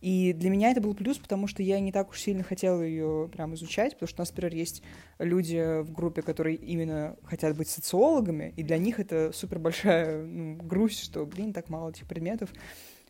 и 0.00 0.32
для 0.32 0.50
меня 0.50 0.70
это 0.70 0.80
был 0.80 0.94
плюс, 0.94 1.18
потому 1.18 1.46
что 1.46 1.62
я 1.62 1.80
не 1.80 1.90
так 1.90 2.10
уж 2.10 2.20
сильно 2.20 2.44
хотела 2.44 2.82
ее 2.82 3.28
прям 3.32 3.54
изучать, 3.54 3.94
потому 3.94 4.08
что 4.08 4.20
у 4.20 4.22
нас, 4.22 4.30
например, 4.30 4.54
есть 4.54 4.82
люди 5.18 5.82
в 5.82 5.92
группе, 5.92 6.22
которые 6.22 6.56
именно 6.56 7.16
хотят 7.24 7.56
быть 7.56 7.68
социологами, 7.68 8.52
и 8.56 8.62
для 8.62 8.78
них 8.78 9.00
это 9.00 9.32
супер 9.32 9.58
большая 9.58 10.24
ну, 10.24 10.56
грусть, 10.56 11.02
что, 11.02 11.26
блин, 11.26 11.52
так 11.52 11.68
мало 11.68 11.90
этих 11.90 12.06
предметов. 12.06 12.50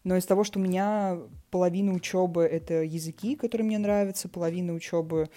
Но 0.05 0.17
из 0.17 0.25
того, 0.25 0.45
что 0.45 0.59
у 0.59 0.63
меня 0.63 1.19
половина 1.51 1.93
учебы 1.93 2.45
это 2.45 2.83
языки, 2.83 3.37
которые 3.37 3.67
мне 3.67 3.79
нравятся, 3.79 4.29
половина 4.29 4.73
учебы 4.73 5.29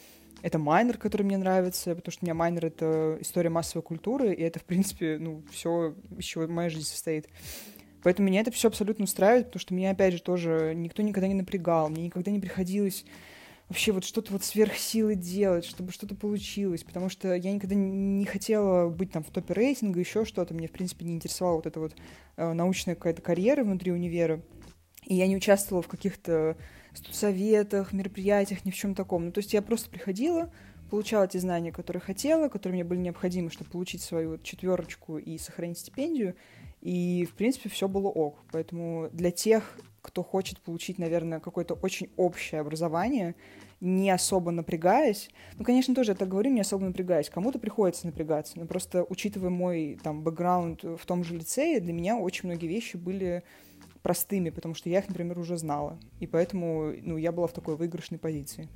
это 0.42 0.58
майнер, 0.58 0.98
который 0.98 1.24
мне 1.24 1.38
нравится, 1.38 1.96
потому 1.96 2.12
что 2.12 2.24
у 2.24 2.26
меня 2.26 2.34
майнер— 2.34 2.66
это 2.68 3.18
история 3.20 3.50
массовой 3.50 3.84
культуры, 3.84 4.34
и 4.34 4.42
это, 4.42 4.60
в 4.60 4.64
принципе, 4.64 5.18
ну, 5.20 5.44
все, 5.52 5.94
из 6.18 6.24
чего 6.24 6.48
моя 6.48 6.70
жизнь 6.70 6.88
состоит. 6.88 7.28
Поэтому 8.04 8.28
меня 8.28 8.42
это 8.42 8.52
все 8.52 8.68
абсолютно 8.68 9.04
устраивает, 9.04 9.48
потому 9.48 9.60
что 9.60 9.74
меня, 9.74 9.92
опять 9.92 10.14
же, 10.14 10.22
тоже 10.22 10.74
никто 10.76 11.02
никогда 11.02 11.28
не 11.28 11.36
напрягал, 11.36 11.90
мне 11.90 12.04
никогда 12.04 12.32
не 12.32 12.40
приходилось 12.40 13.06
вообще 13.72 13.94
вот 13.94 14.04
что-то 14.04 14.34
вот 14.34 14.44
сверхсилы 14.44 15.16
делать, 15.16 15.64
чтобы 15.64 15.94
что-то 15.94 16.14
получилось, 16.14 16.84
потому 16.84 17.08
что 17.08 17.34
я 17.34 17.54
никогда 17.54 17.74
не 17.74 18.26
хотела 18.26 18.90
быть 18.90 19.12
там 19.12 19.24
в 19.24 19.30
топе 19.30 19.54
рейтинга, 19.54 20.00
еще 20.00 20.26
что-то, 20.26 20.54
мне, 20.54 20.68
в 20.68 20.72
принципе, 20.72 21.06
не 21.06 21.14
интересовала 21.14 21.56
вот 21.56 21.68
эта 21.68 21.80
вот 21.80 21.96
э, 22.36 22.52
научная 22.52 22.96
какая-то 22.96 23.22
карьера 23.22 23.64
внутри 23.64 23.94
универа, 23.94 24.42
и 25.06 25.16
я 25.16 25.26
не 25.28 25.38
участвовала 25.38 25.82
в 25.82 25.88
каких-то 25.88 26.58
студсоветах, 26.94 27.94
мероприятиях, 27.94 28.66
ни 28.66 28.72
в 28.72 28.76
чем 28.76 28.94
таком. 28.94 29.28
Ну, 29.28 29.32
то 29.32 29.40
есть 29.40 29.54
я 29.54 29.62
просто 29.62 29.90
приходила, 29.90 30.52
получала 30.90 31.28
те 31.28 31.40
знания, 31.40 31.72
которые 31.72 32.02
хотела, 32.02 32.50
которые 32.50 32.76
мне 32.76 32.84
были 32.84 33.00
необходимы, 33.00 33.50
чтобы 33.52 33.72
получить 33.72 34.02
свою 34.02 34.38
четверочку 34.40 35.18
и 35.18 35.38
сохранить 35.38 35.80
стипендию, 35.80 36.36
и, 36.82 37.28
в 37.30 37.36
принципе, 37.36 37.70
все 37.70 37.88
было 37.88 38.08
ок. 38.08 38.40
Поэтому 38.52 39.10
для 39.12 39.32
тех, 39.32 39.78
кто 40.02 40.24
хочет 40.24 40.60
получить, 40.60 40.98
наверное, 40.98 41.40
какое-то 41.40 41.76
очень 41.76 42.10
общее 42.18 42.62
образование, 42.62 43.36
не 43.80 44.12
особо 44.12 44.52
напрягаясь, 44.52 45.30
ну, 45.58 45.66
конечно, 45.66 45.96
тоже 45.96 46.12
я 46.12 46.16
так 46.16 46.30
говорю, 46.30 46.52
не 46.52 46.62
особо 46.62 46.86
напрягаясь, 46.86 47.30
кому-то 47.30 47.58
приходится 47.58 48.06
напрягаться, 48.06 48.60
но 48.60 48.68
просто 48.68 49.04
учитывая 49.10 49.50
мой 49.50 50.00
там 50.04 50.24
бэкграунд 50.24 50.84
в 50.84 51.06
том 51.06 51.24
же 51.24 51.36
лицее, 51.36 51.80
для 51.80 51.92
меня 51.92 52.18
очень 52.18 52.48
многие 52.48 52.68
вещи 52.68 52.98
были 52.98 53.44
простыми, 54.04 54.52
потому 54.52 54.76
что 54.76 54.90
я 54.90 55.00
их, 55.00 55.08
например, 55.08 55.40
уже 55.40 55.58
знала, 55.58 56.00
и 56.20 56.28
поэтому, 56.28 56.94
ну, 57.02 57.18
я 57.18 57.32
была 57.32 57.48
в 57.48 57.54
такой 57.54 57.76
выигрышной 57.76 58.20
позиции. 58.20 58.70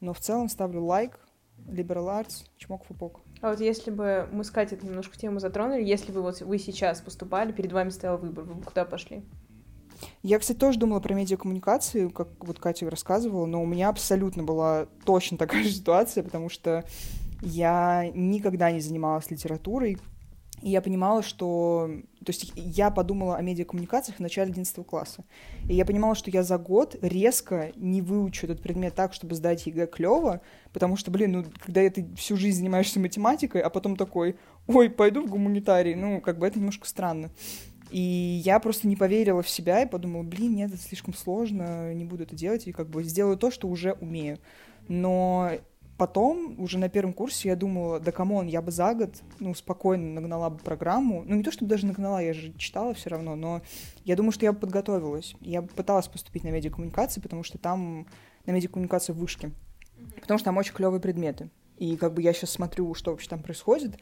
Но 0.00 0.12
в 0.12 0.20
целом 0.20 0.48
ставлю 0.48 0.84
лайк, 0.84 1.20
Liberal 1.66 2.06
Arts, 2.06 2.44
чмок-фупок. 2.56 3.20
А 3.40 3.50
вот 3.50 3.60
если 3.60 3.90
бы 3.90 4.28
мы 4.32 4.44
с 4.44 4.50
Катей 4.50 4.78
немножко 4.82 5.16
тему 5.16 5.38
затронули, 5.38 5.82
если 5.82 6.12
бы 6.12 6.22
вот 6.22 6.40
вы 6.40 6.58
сейчас 6.58 7.00
поступали, 7.00 7.52
перед 7.52 7.72
вами 7.72 7.90
стоял 7.90 8.18
выбор, 8.18 8.44
вы 8.44 8.54
бы 8.54 8.62
куда 8.62 8.84
пошли? 8.84 9.22
Я, 10.22 10.38
кстати, 10.38 10.58
тоже 10.58 10.78
думала 10.78 11.00
про 11.00 11.14
медиакоммуникации, 11.14 12.08
как 12.08 12.28
вот 12.44 12.58
Катя 12.58 12.88
рассказывала, 12.88 13.46
но 13.46 13.62
у 13.62 13.66
меня 13.66 13.88
абсолютно 13.88 14.42
была 14.42 14.86
точно 15.04 15.38
такая 15.38 15.62
же 15.64 15.70
ситуация, 15.70 16.22
потому 16.22 16.48
что 16.48 16.84
я 17.42 18.10
никогда 18.14 18.70
не 18.70 18.80
занималась 18.80 19.30
литературой, 19.30 19.98
И 20.62 20.70
я 20.70 20.80
понимала, 20.80 21.22
что... 21.22 21.90
То 22.24 22.32
есть 22.32 22.52
я 22.56 22.90
подумала 22.90 23.36
о 23.36 23.42
медиакоммуникациях 23.42 24.18
в 24.18 24.20
начале 24.20 24.50
11 24.50 24.86
класса. 24.86 25.24
И 25.68 25.74
я 25.74 25.84
понимала, 25.84 26.14
что 26.14 26.30
я 26.30 26.42
за 26.42 26.58
год 26.58 26.96
резко 27.00 27.72
не 27.76 28.02
выучу 28.02 28.46
этот 28.46 28.60
предмет 28.60 28.94
так, 28.94 29.14
чтобы 29.14 29.34
сдать 29.34 29.66
ЕГЭ 29.66 29.86
клево, 29.86 30.40
потому 30.72 30.96
что, 30.96 31.10
блин, 31.10 31.32
ну, 31.32 31.44
когда 31.64 31.88
ты 31.88 32.06
всю 32.16 32.36
жизнь 32.36 32.58
занимаешься 32.58 33.00
математикой, 33.00 33.60
а 33.60 33.70
потом 33.70 33.96
такой, 33.96 34.36
ой, 34.66 34.90
пойду 34.90 35.26
в 35.26 35.30
гуманитарий, 35.30 35.94
ну, 35.94 36.20
как 36.20 36.38
бы 36.38 36.46
это 36.46 36.58
немножко 36.58 36.86
странно. 36.86 37.30
И 37.90 38.42
я 38.44 38.58
просто 38.58 38.86
не 38.86 38.96
поверила 38.96 39.42
в 39.42 39.48
себя 39.48 39.82
и 39.82 39.88
подумала, 39.88 40.22
блин, 40.22 40.54
нет, 40.54 40.72
это 40.72 40.82
слишком 40.82 41.14
сложно, 41.14 41.94
не 41.94 42.04
буду 42.04 42.24
это 42.24 42.36
делать, 42.36 42.66
и 42.66 42.72
как 42.72 42.90
бы 42.90 43.02
сделаю 43.02 43.38
то, 43.38 43.50
что 43.50 43.68
уже 43.68 43.92
умею. 43.92 44.38
Но 44.88 45.52
потом, 45.98 46.58
уже 46.58 46.78
на 46.78 46.88
первом 46.88 47.12
курсе, 47.12 47.48
я 47.48 47.56
думала, 47.56 48.00
да 48.00 48.12
come 48.12 48.31
on, 48.31 48.46
я 48.46 48.62
бы 48.62 48.70
за 48.70 48.94
год, 48.94 49.10
ну, 49.40 49.54
спокойно 49.54 50.20
нагнала 50.20 50.48
бы 50.48 50.58
программу. 50.58 51.24
Ну, 51.26 51.34
не 51.34 51.42
то, 51.42 51.50
чтобы 51.50 51.68
даже 51.68 51.86
нагнала, 51.86 52.20
я 52.20 52.32
же 52.32 52.54
читала 52.56 52.94
все 52.94 53.10
равно, 53.10 53.36
но 53.36 53.60
я 54.04 54.16
думаю, 54.16 54.32
что 54.32 54.46
я 54.46 54.52
бы 54.52 54.60
подготовилась. 54.60 55.34
Я 55.40 55.60
бы 55.60 55.68
пыталась 55.68 56.08
поступить 56.08 56.44
на 56.44 56.48
медиакоммуникации, 56.48 57.20
потому 57.20 57.42
что 57.42 57.58
там 57.58 58.06
на 58.46 58.52
медиакоммуникации 58.52 59.12
в 59.12 59.16
вышке. 59.16 59.50
Потому 60.20 60.38
что 60.38 60.46
там 60.46 60.56
очень 60.56 60.72
клевые 60.72 61.00
предметы. 61.00 61.50
И 61.76 61.96
как 61.96 62.14
бы 62.14 62.22
я 62.22 62.32
сейчас 62.32 62.50
смотрю, 62.50 62.94
что 62.94 63.10
вообще 63.10 63.28
там 63.28 63.42
происходит, 63.42 63.98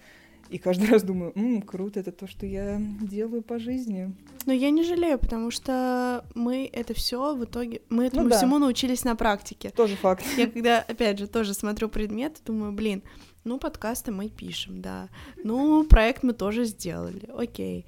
и 0.50 0.58
каждый 0.58 0.88
раз 0.90 1.02
думаю, 1.02 1.32
М, 1.34 1.62
круто, 1.62 2.00
это 2.00 2.12
то, 2.12 2.26
что 2.26 2.46
я 2.46 2.80
делаю 3.00 3.42
по 3.42 3.58
жизни. 3.58 4.14
Но 4.46 4.52
я 4.52 4.70
не 4.70 4.84
жалею, 4.84 5.18
потому 5.18 5.50
что 5.50 6.24
мы 6.34 6.70
это 6.72 6.94
все 6.94 7.34
в 7.34 7.44
итоге, 7.44 7.80
мы 7.88 8.04
этому 8.06 8.24
Ну 8.24 8.28
да. 8.30 8.36
всему 8.36 8.58
научились 8.58 9.04
на 9.04 9.16
практике. 9.16 9.70
Тоже 9.70 9.96
факт. 9.96 10.24
Я 10.36 10.46
когда, 10.48 10.78
опять 10.80 11.18
же, 11.18 11.26
тоже 11.26 11.52
смотрю 11.54 11.88
предметы, 11.88 12.40
думаю, 12.44 12.72
блин, 12.72 13.02
ну, 13.44 13.58
подкасты 13.58 14.12
мы 14.12 14.28
пишем, 14.28 14.80
да. 14.82 15.08
Ну, 15.44 15.84
проект 15.84 16.22
мы 16.22 16.32
тоже 16.32 16.64
сделали, 16.64 17.28
окей. 17.36 17.86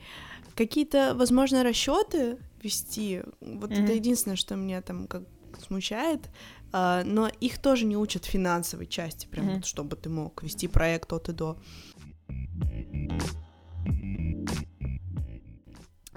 Какие-то, 0.56 1.14
возможно, 1.14 1.62
расчеты 1.62 2.38
вести, 2.62 3.22
вот 3.40 3.70
Мгм. 3.70 3.84
это 3.84 3.92
единственное, 3.92 4.36
что 4.36 4.56
меня 4.56 4.82
там 4.82 5.06
как 5.06 5.22
смущает, 5.64 6.28
а, 6.72 7.02
но 7.04 7.28
их 7.40 7.58
тоже 7.58 7.86
не 7.86 7.96
учат 7.96 8.24
финансовой 8.24 8.86
части, 8.86 9.26
прям 9.26 9.46
Мгм. 9.46 9.54
вот, 9.56 9.64
чтобы 9.66 9.96
ты 9.96 10.08
мог 10.10 10.42
вести 10.42 10.66
проект 10.68 11.12
от 11.12 11.28
и 11.28 11.32
до. 11.32 11.56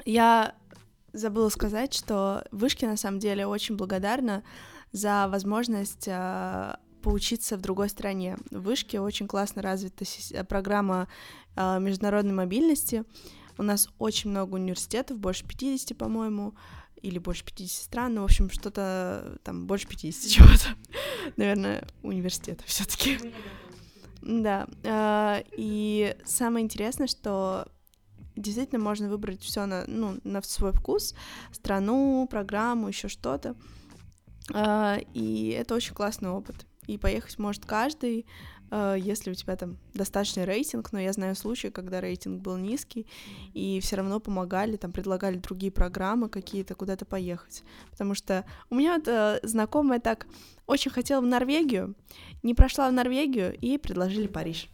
Я 0.05 0.55
забыла 1.13 1.49
сказать, 1.49 1.93
что 1.93 2.43
Вышки 2.51 2.85
на 2.85 2.97
самом 2.97 3.19
деле 3.19 3.45
очень 3.45 3.75
благодарна 3.75 4.43
за 4.91 5.27
возможность 5.27 6.07
а, 6.09 6.79
поучиться 7.01 7.57
в 7.57 7.61
другой 7.61 7.89
стране. 7.89 8.37
В 8.49 8.61
Вышке 8.61 8.99
очень 8.99 9.27
классно 9.27 9.61
развита 9.61 10.05
э, 10.31 10.43
программа 10.43 11.07
а, 11.55 11.79
международной 11.79 12.33
мобильности. 12.33 13.03
У 13.57 13.63
нас 13.63 13.89
очень 13.99 14.31
много 14.31 14.55
университетов, 14.55 15.17
больше 15.17 15.45
50, 15.45 15.97
по-моему, 15.97 16.55
или 17.01 17.19
больше 17.19 17.43
50 17.43 17.83
стран, 17.83 18.13
ну, 18.15 18.21
в 18.21 18.25
общем, 18.25 18.49
что-то 18.49 19.39
там 19.43 19.65
больше 19.65 19.87
50 19.87 20.29
чего-то. 20.31 20.75
Наверное, 21.37 21.87
университетов 22.03 22.65
все 22.67 22.85
таки 22.85 23.17
Да. 24.21 24.67
а, 24.83 25.43
И 25.57 26.15
самое 26.25 26.63
интересное, 26.63 27.07
что 27.07 27.67
действительно 28.35 28.81
можно 28.83 29.09
выбрать 29.09 29.41
все 29.41 29.65
на, 29.65 29.83
ну, 29.87 30.19
на 30.23 30.41
свой 30.41 30.71
вкус, 30.71 31.15
страну, 31.51 32.27
программу, 32.29 32.87
еще 32.87 33.07
что-то. 33.07 33.55
А, 34.53 34.97
И 35.13 35.49
это 35.49 35.75
очень 35.75 35.93
классный 35.93 36.29
опыт. 36.29 36.65
И 36.87 36.97
поехать 36.97 37.37
может 37.39 37.65
каждый, 37.65 38.25
если 38.71 39.31
у 39.31 39.33
тебя 39.33 39.55
там 39.55 39.77
достаточный 39.93 40.45
рейтинг, 40.45 40.91
но 40.93 40.99
я 40.99 41.11
знаю 41.13 41.35
случаи, 41.35 41.67
когда 41.67 41.99
рейтинг 42.01 42.41
был 42.41 42.57
низкий, 42.57 43.05
и 43.53 43.79
все 43.81 43.97
равно 43.97 44.19
помогали, 44.19 44.77
там 44.77 44.91
предлагали 44.91 45.35
другие 45.37 45.71
программы 45.71 46.29
какие-то 46.29 46.75
куда-то 46.75 47.05
поехать. 47.05 47.63
Потому 47.91 48.15
что 48.15 48.45
у 48.69 48.75
меня 48.75 48.95
вот 48.95 49.07
э, 49.07 49.39
знакомая 49.43 49.99
так 49.99 50.25
очень 50.67 50.91
хотела 50.91 51.21
в 51.21 51.25
Норвегию, 51.25 51.95
не 52.43 52.53
прошла 52.53 52.89
в 52.89 52.93
Норвегию, 52.93 53.55
и 53.59 53.67
ей 53.67 53.79
предложили 53.79 54.27
Париж. 54.27 54.69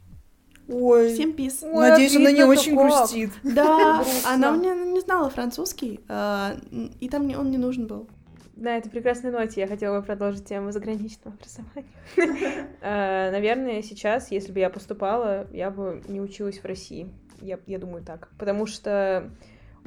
Ой, 0.70 1.14
Всем 1.14 1.32
пис. 1.34 1.64
Ой, 1.64 1.90
надеюсь, 1.90 2.16
она 2.18 2.30
не 2.32 2.44
очень 2.44 2.76
как. 2.76 2.86
грустит. 2.88 3.32
Да, 3.42 4.04
она 4.26 4.52
у 4.52 4.58
меня 4.58 4.76
не 4.76 5.00
знала 5.00 5.30
французский, 5.30 6.02
а, 6.10 6.58
и 7.00 7.08
там 7.10 7.26
не- 7.26 7.38
он 7.38 7.52
не 7.52 7.58
нужен 7.58 7.88
был. 7.88 8.10
На 8.58 8.78
этой 8.78 8.90
прекрасной 8.90 9.30
ноте 9.30 9.62
я 9.62 9.68
хотела 9.68 10.00
бы 10.00 10.06
продолжить 10.06 10.46
тему 10.46 10.72
заграничного 10.72 11.36
образования. 11.36 11.88
Э, 12.82 13.30
Наверное, 13.32 13.84
сейчас, 13.84 14.32
если 14.32 14.52
бы 14.52 14.60
я 14.60 14.72
поступала, 14.72 15.48
я 15.52 15.70
бы 15.70 16.02
не 16.08 16.20
училась 16.20 16.58
в 16.58 16.66
России. 16.66 17.08
Я, 17.40 17.60
я 17.68 17.78
думаю 17.78 18.04
так. 18.04 18.30
Потому 18.40 18.66
что 18.66 19.30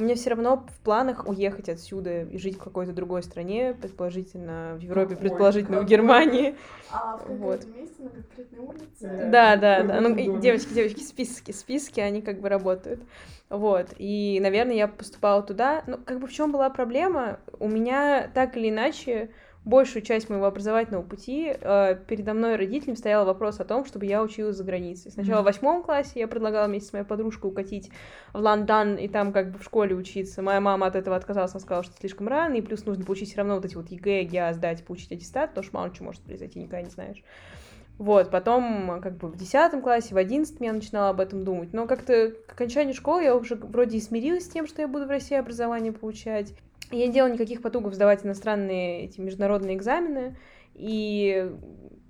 меня 0.02 0.14
все 0.14 0.30
равно 0.30 0.66
в 0.68 0.80
планах 0.84 1.26
уехать 1.26 1.68
отсюда 1.68 2.22
и 2.22 2.38
жить 2.38 2.56
в 2.56 2.62
какой-то 2.62 2.92
другой 2.92 3.22
стране, 3.22 3.74
предположительно 3.74 4.74
в 4.76 4.80
Европе, 4.80 5.14
Какой? 5.14 5.28
предположительно 5.28 5.80
в 5.80 5.84
Германии. 5.86 6.56
А 6.88 7.16
в 7.16 7.20
каком-то 7.20 7.44
Вот. 7.44 7.66
месте, 7.66 8.02
на 8.02 8.10
конкретной 8.10 8.58
улице? 8.58 9.08
Да, 9.30 9.56
да, 9.56 9.82
да. 9.82 10.00
Какой 10.00 10.26
Ну, 10.26 10.38
девочки, 10.40 10.72
девочки, 10.74 11.00
списки, 11.00 11.52
списки, 11.52 12.00
они 12.00 12.22
как 12.22 12.40
бы 12.40 12.48
работают. 12.48 13.00
Вот. 13.48 13.94
И, 13.98 14.38
наверное, 14.40 14.74
я 14.74 14.88
поступала 14.88 15.42
туда. 15.42 15.82
Ну, 15.86 15.98
как 15.98 16.20
бы 16.20 16.26
в 16.26 16.32
чем 16.32 16.52
была 16.52 16.70
проблема? 16.70 17.40
У 17.58 17.68
меня 17.68 18.30
так 18.34 18.56
или 18.56 18.68
иначе 18.70 19.30
большую 19.64 20.02
часть 20.02 20.30
моего 20.30 20.46
образовательного 20.46 21.02
пути 21.02 21.52
э, 21.60 21.96
передо 22.08 22.32
мной 22.32 22.56
родителям 22.56 22.96
стоял 22.96 23.26
вопрос 23.26 23.60
о 23.60 23.64
том, 23.64 23.84
чтобы 23.84 24.06
я 24.06 24.22
училась 24.22 24.56
за 24.56 24.64
границей. 24.64 25.10
Сначала 25.10 25.42
в 25.42 25.44
восьмом 25.44 25.82
классе 25.82 26.20
я 26.20 26.28
предлагала 26.28 26.66
вместе 26.66 26.88
с 26.88 26.92
моей 26.92 27.04
подружкой 27.04 27.50
укатить 27.50 27.90
в 28.32 28.38
Лондон 28.38 28.96
и 28.96 29.06
там 29.08 29.32
как 29.32 29.52
бы 29.52 29.58
в 29.58 29.62
школе 29.62 29.94
учиться. 29.94 30.40
Моя 30.40 30.60
мама 30.60 30.86
от 30.86 30.96
этого 30.96 31.14
отказалась, 31.14 31.52
она 31.52 31.60
сказала, 31.60 31.84
что 31.84 31.94
слишком 31.98 32.28
рано, 32.28 32.54
и 32.54 32.62
плюс 32.62 32.86
нужно 32.86 33.04
получить 33.04 33.28
все 33.28 33.38
равно 33.38 33.56
вот 33.56 33.64
эти 33.64 33.74
вот 33.74 33.90
ЕГЭ, 33.90 34.24
ГИА 34.24 34.54
сдать, 34.54 34.84
получить 34.84 35.12
аттестат, 35.12 35.50
потому 35.50 35.64
что 35.64 35.76
мало 35.76 35.90
чего 35.90 36.06
может 36.06 36.22
произойти, 36.22 36.58
никогда 36.58 36.82
не 36.82 36.90
знаешь. 36.90 37.22
Вот, 37.98 38.30
потом, 38.30 38.98
как 39.02 39.18
бы 39.18 39.28
в 39.28 39.36
10 39.36 39.82
классе, 39.82 40.14
в 40.14 40.16
11 40.16 40.58
я 40.60 40.72
начинала 40.72 41.10
об 41.10 41.20
этом 41.20 41.44
думать. 41.44 41.74
Но 41.74 41.86
как-то 41.86 42.32
к 42.46 42.52
окончанию 42.52 42.94
школы 42.94 43.24
я 43.24 43.36
уже 43.36 43.56
вроде 43.56 43.98
и 43.98 44.00
смирилась 44.00 44.46
с 44.46 44.48
тем, 44.48 44.66
что 44.66 44.80
я 44.80 44.88
буду 44.88 45.04
в 45.04 45.10
России 45.10 45.36
образование 45.36 45.92
получать. 45.92 46.54
Я 46.90 47.06
не 47.06 47.12
делала 47.12 47.32
никаких 47.32 47.62
потугов 47.62 47.94
сдавать 47.94 48.24
иностранные 48.24 49.04
эти 49.04 49.20
международные 49.20 49.76
экзамены. 49.76 50.36
И 50.74 51.52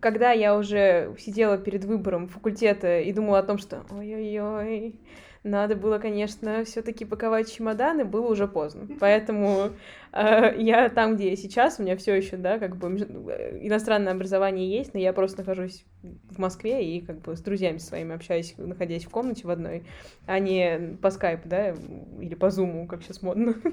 когда 0.00 0.32
я 0.32 0.56
уже 0.56 1.14
сидела 1.18 1.58
перед 1.58 1.84
выбором 1.84 2.28
факультета 2.28 3.00
и 3.00 3.12
думала 3.12 3.38
о 3.40 3.42
том, 3.42 3.58
что 3.58 3.84
ой-ой-ой, 3.90 5.00
надо 5.42 5.74
было, 5.74 5.98
конечно, 5.98 6.64
все-таки 6.64 7.04
паковать 7.04 7.50
чемоданы, 7.50 8.04
было 8.04 8.26
уже 8.26 8.46
поздно. 8.46 8.86
Поэтому 9.00 9.70
э, 10.12 10.54
я 10.58 10.88
там, 10.90 11.16
где 11.16 11.30
я 11.30 11.36
сейчас, 11.36 11.78
у 11.78 11.82
меня 11.82 11.96
все 11.96 12.14
еще, 12.14 12.36
да, 12.36 12.58
как 12.58 12.76
бы 12.76 12.88
э, 12.98 13.58
иностранное 13.62 14.12
образование 14.12 14.70
есть, 14.70 14.92
но 14.92 15.00
я 15.00 15.14
просто 15.14 15.38
нахожусь 15.38 15.86
в 16.02 16.38
Москве 16.38 16.84
и 16.84 17.00
как 17.00 17.22
бы 17.22 17.36
с 17.36 17.40
друзьями 17.40 17.78
своими 17.78 18.14
общаюсь, 18.14 18.54
находясь 18.58 19.04
в 19.04 19.10
комнате 19.10 19.46
в 19.46 19.50
одной, 19.50 19.84
а 20.26 20.38
не 20.38 20.96
по 21.00 21.10
скайпу, 21.10 21.48
да, 21.48 21.74
или 22.20 22.34
по 22.34 22.50
зуму, 22.50 22.86
как 22.86 23.02
сейчас 23.02 23.22
модно. 23.22 23.54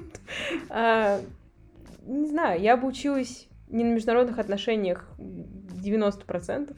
А, 0.70 1.20
Не 2.06 2.28
знаю, 2.28 2.60
я 2.60 2.76
бы 2.76 2.88
училась 2.88 3.48
не 3.68 3.84
на 3.84 3.92
международных 3.92 4.38
отношениях 4.38 5.08
90%. 5.18 6.74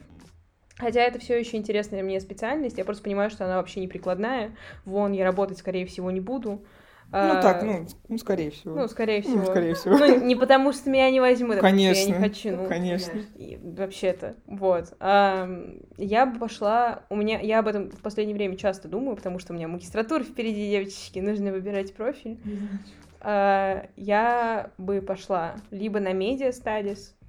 Хотя 0.81 1.01
это 1.01 1.19
все 1.19 1.39
еще 1.39 1.57
интересная 1.57 2.01
мне 2.01 2.19
специальность, 2.19 2.79
я 2.79 2.85
просто 2.85 3.03
понимаю, 3.03 3.29
что 3.29 3.45
она 3.45 3.57
вообще 3.57 3.79
не 3.79 3.87
прикладная. 3.87 4.55
Вон, 4.83 5.11
я 5.11 5.23
работать, 5.23 5.59
скорее 5.59 5.85
всего, 5.85 6.09
не 6.09 6.19
буду. 6.19 6.63
Ну 7.13 7.17
А, 7.17 7.41
так, 7.41 7.61
ну, 7.61 7.85
ну, 8.07 8.17
скорее 8.17 8.51
всего. 8.51 8.73
Ну, 8.73 8.87
скорее 8.87 9.21
всего. 9.21 9.35
Ну, 9.35 9.45
скорее 9.45 9.75
всего. 9.75 9.97
Ну, 9.97 10.25
не 10.25 10.35
потому 10.35 10.71
что 10.73 10.89
меня 10.89 11.11
не 11.11 11.19
возьмут, 11.19 11.57
а 11.57 11.57
потому 11.57 11.77
что 11.77 11.87
я 11.87 11.93
Конечно, 11.93 12.13
не 12.13 12.19
хочу. 12.19 12.55
Ну, 12.55 12.67
конечно. 12.67 13.21
вообще-то, 13.61 14.35
вот. 14.47 14.93
Ам, 14.99 15.81
я 15.97 16.25
бы 16.25 16.39
пошла, 16.39 17.03
у 17.09 17.15
меня, 17.15 17.39
я 17.41 17.59
об 17.59 17.67
этом 17.67 17.91
в 17.91 18.01
последнее 18.01 18.35
время 18.35 18.55
часто 18.55 18.87
думаю, 18.87 19.17
потому 19.17 19.37
что 19.39 19.53
у 19.53 19.55
меня 19.57 19.67
магистратура 19.67 20.23
впереди, 20.23 20.71
девочки, 20.71 21.19
нужно 21.19 21.51
выбирать 21.51 21.93
профиль. 21.93 22.39
А, 23.19 23.85
я 23.97 24.71
бы 24.79 25.01
пошла 25.01 25.55
либо 25.69 25.99
на 25.99 26.13
медиа 26.13 26.51
стадис, 26.53 27.13
а, 27.19 27.20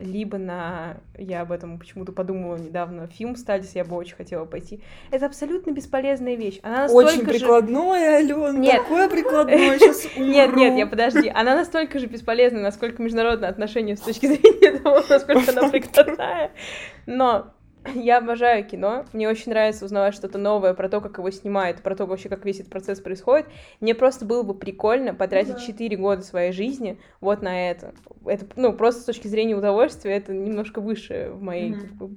либо 0.00 0.38
на, 0.38 0.96
я 1.16 1.42
об 1.42 1.52
этом 1.52 1.78
почему-то 1.78 2.10
подумала 2.10 2.56
недавно, 2.56 3.06
фильм 3.06 3.36
стадис 3.36 3.74
я 3.74 3.84
бы 3.84 3.94
очень 3.94 4.16
хотела 4.16 4.44
пойти. 4.44 4.80
Это 5.10 5.26
абсолютно 5.26 5.70
бесполезная 5.70 6.34
вещь. 6.34 6.58
Она 6.62 6.82
настолько 6.82 7.08
Очень 7.08 7.20
же... 7.20 7.26
прикладное, 7.26 8.16
Ален, 8.16 8.60
Нет. 8.60 8.82
такое 8.82 9.08
прикладное, 9.08 9.78
сейчас 9.78 10.06
Нет, 10.16 10.56
нет, 10.56 10.76
я 10.76 10.86
подожди. 10.86 11.28
Она 11.34 11.54
настолько 11.54 11.98
же 11.98 12.06
бесполезна, 12.06 12.60
насколько 12.60 13.02
международные 13.02 13.50
отношения 13.50 13.96
с 13.96 14.00
точки 14.00 14.26
зрения 14.26 14.78
того, 14.78 15.02
насколько 15.08 15.50
она 15.50 15.68
прикладная. 15.68 16.50
Но 17.06 17.52
я 17.94 18.18
обожаю 18.18 18.64
кино. 18.64 19.04
Мне 19.12 19.28
очень 19.28 19.50
нравится 19.50 19.84
узнавать 19.84 20.14
что-то 20.14 20.38
новое 20.38 20.74
про 20.74 20.88
то, 20.88 21.00
как 21.00 21.18
его 21.18 21.30
снимают, 21.30 21.82
про 21.82 21.96
то, 21.96 22.06
вообще, 22.06 22.28
как 22.28 22.44
весь 22.44 22.60
этот 22.60 22.70
процесс 22.70 23.00
происходит. 23.00 23.46
Мне 23.80 23.94
просто 23.94 24.24
было 24.24 24.42
бы 24.42 24.54
прикольно 24.54 25.14
потратить 25.14 25.60
4 25.60 25.96
года 25.96 26.22
своей 26.22 26.52
жизни 26.52 26.98
вот 27.20 27.42
на 27.42 27.70
это. 27.70 27.94
Это, 28.26 28.46
ну, 28.56 28.72
просто 28.72 29.02
с 29.02 29.04
точки 29.04 29.28
зрения 29.28 29.54
удовольствия, 29.54 30.12
это 30.12 30.32
немножко 30.34 30.80
выше 30.80 31.30
в 31.32 31.42
моей 31.42 31.70
Мгм. 31.70 31.80
как 31.80 31.92
бы, 31.94 32.16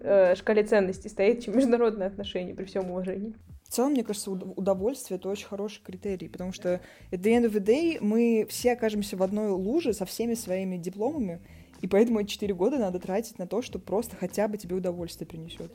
э, 0.00 0.34
шкале 0.34 0.64
ценностей 0.64 1.08
стоит, 1.08 1.44
чем 1.44 1.54
международные 1.56 2.06
отношения, 2.08 2.54
при 2.54 2.64
всем 2.64 2.90
уважении. 2.90 3.34
в 3.64 3.70
целом, 3.70 3.92
мне 3.92 4.02
кажется, 4.02 4.30
удовольствие— 4.30 5.18
это 5.18 5.28
очень 5.28 5.46
хороший 5.46 5.82
критерий, 5.82 6.28
потому 6.28 6.52
что 6.52 6.80
at 7.12 7.20
the 7.20 7.36
end 7.36 7.44
of 7.44 7.52
the 7.52 7.62
day 7.62 7.98
мы 8.00 8.46
все 8.48 8.72
окажемся 8.72 9.16
в 9.18 9.22
одной 9.22 9.50
луже 9.50 9.92
со 9.92 10.06
всеми 10.06 10.32
своими 10.34 10.78
дипломами, 10.78 11.40
и 11.80 11.86
поэтому 11.86 12.20
эти 12.20 12.30
четыре 12.30 12.54
года 12.54 12.78
надо 12.78 12.98
тратить 12.98 13.38
на 13.38 13.46
то, 13.46 13.62
что 13.62 13.78
просто 13.78 14.16
хотя 14.16 14.48
бы 14.48 14.56
тебе 14.56 14.76
удовольствие 14.76 15.26
принесет. 15.26 15.72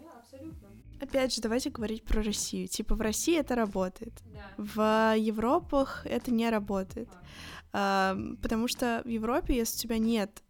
Опять 1.00 1.34
же, 1.34 1.42
давайте 1.42 1.70
говорить 1.70 2.04
про 2.04 2.24
Россию. 2.24 2.68
Типа 2.68 2.96
в 2.96 3.02
России 3.02 3.38
это 3.38 3.56
работает, 3.56 4.14
в 4.58 5.16
Европах 5.18 6.06
это 6.06 6.32
не 6.32 6.50
работает, 6.50 7.10
а, 7.74 8.18
потому 8.42 8.68
что 8.68 9.02
в 9.04 9.10
Европе, 9.10 9.58
если 9.58 9.78
у 9.78 9.82
тебя 9.82 9.98
нет 9.98 10.44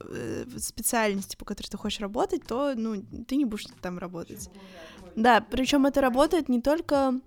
э, 0.00 0.46
специальности, 0.56 1.36
по 1.36 1.44
которой 1.44 1.68
ты 1.68 1.76
хочешь 1.76 2.00
работать, 2.00 2.46
то 2.46 2.74
ну 2.74 3.02
ты 3.26 3.36
не 3.36 3.44
будешь 3.44 3.66
там 3.82 3.98
работать. 3.98 4.48
Да, 5.14 5.44
причем 5.50 5.86
это 5.86 6.00
работает 6.00 6.48
не 6.48 6.60
только 6.60 7.20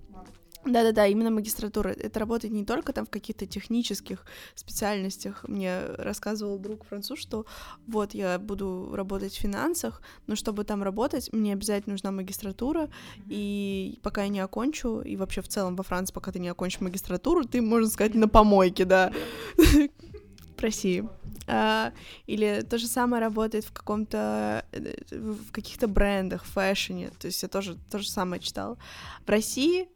да-да-да, 0.65 1.07
именно 1.07 1.31
магистратура. 1.31 1.89
Это 1.89 2.19
работает 2.19 2.53
не 2.53 2.65
только 2.65 2.91
там 2.91 3.05
в 3.05 3.09
каких-то 3.09 3.45
технических 3.45 4.25
специальностях. 4.55 5.45
Мне 5.47 5.85
рассказывал 5.97 6.59
друг 6.59 6.85
француз, 6.85 7.19
что 7.19 7.45
вот 7.87 8.13
я 8.13 8.37
буду 8.39 8.91
работать 8.93 9.33
в 9.33 9.39
финансах, 9.39 10.01
но 10.27 10.35
чтобы 10.35 10.65
там 10.65 10.83
работать, 10.83 11.31
мне 11.31 11.53
обязательно 11.53 11.93
нужна 11.93 12.11
магистратура, 12.11 12.83
mm-hmm. 12.83 13.23
и 13.29 13.99
пока 14.03 14.23
я 14.23 14.27
не 14.27 14.41
окончу, 14.41 14.99
и 14.99 15.15
вообще 15.15 15.41
в 15.41 15.47
целом 15.47 15.75
во 15.75 15.83
Франции, 15.83 16.13
пока 16.13 16.31
ты 16.31 16.39
не 16.39 16.49
окончишь 16.49 16.81
магистратуру, 16.81 17.45
ты, 17.45 17.61
можно 17.61 17.89
сказать, 17.89 18.15
на 18.15 18.27
помойке, 18.27 18.85
да. 18.85 19.13
В 20.57 20.61
России. 20.61 21.07
А, 21.47 21.93
или 22.27 22.65
то 22.69 22.77
же 22.77 22.85
самое 22.85 23.21
работает 23.21 23.63
в 23.63 23.71
каком-то, 23.71 24.65
э, 24.73 24.93
в 25.09 25.51
каких-то 25.51 25.87
брендах, 25.87 26.43
в 26.43 26.51
фэшне, 26.51 27.11
то 27.17 27.27
есть 27.27 27.41
я 27.41 27.49
тоже 27.49 27.77
то 27.89 27.97
же 27.97 28.09
самое 28.09 28.41
читала. 28.41 28.77
В 29.25 29.29
России 29.29 29.87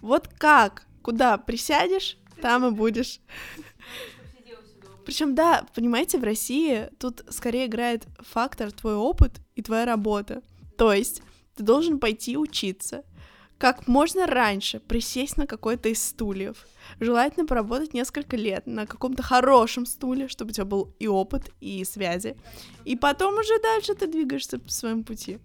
вот 0.00 0.28
как, 0.28 0.86
куда 1.02 1.38
присядешь, 1.38 2.18
там 2.40 2.66
и 2.66 2.70
будешь. 2.70 3.20
Причем, 5.04 5.34
да, 5.34 5.66
понимаете, 5.74 6.18
в 6.18 6.24
России 6.24 6.90
тут 6.98 7.24
скорее 7.30 7.66
играет 7.66 8.06
фактор 8.20 8.70
твой 8.72 8.94
опыт 8.94 9.40
и 9.54 9.62
твоя 9.62 9.86
работа. 9.86 10.42
То 10.76 10.92
есть 10.92 11.22
ты 11.56 11.62
должен 11.62 11.98
пойти 11.98 12.36
учиться, 12.36 13.04
как 13.56 13.88
можно 13.88 14.26
раньше 14.26 14.80
присесть 14.80 15.36
на 15.36 15.46
какой-то 15.46 15.88
из 15.88 16.02
стульев, 16.02 16.66
Желательно 17.00 17.46
поработать 17.46 17.94
несколько 17.94 18.36
лет 18.36 18.66
на 18.66 18.86
каком-то 18.86 19.22
хорошем 19.22 19.86
стуле, 19.86 20.28
чтобы 20.28 20.50
у 20.50 20.54
тебя 20.54 20.64
был 20.64 20.94
и 20.98 21.06
опыт, 21.06 21.50
и 21.60 21.84
связи. 21.84 22.36
И 22.84 22.96
потом 22.96 23.38
уже 23.38 23.60
дальше 23.60 23.94
ты 23.94 24.06
двигаешься 24.06 24.58
по 24.58 24.70
своему 24.70 25.04
пути. 25.04 25.38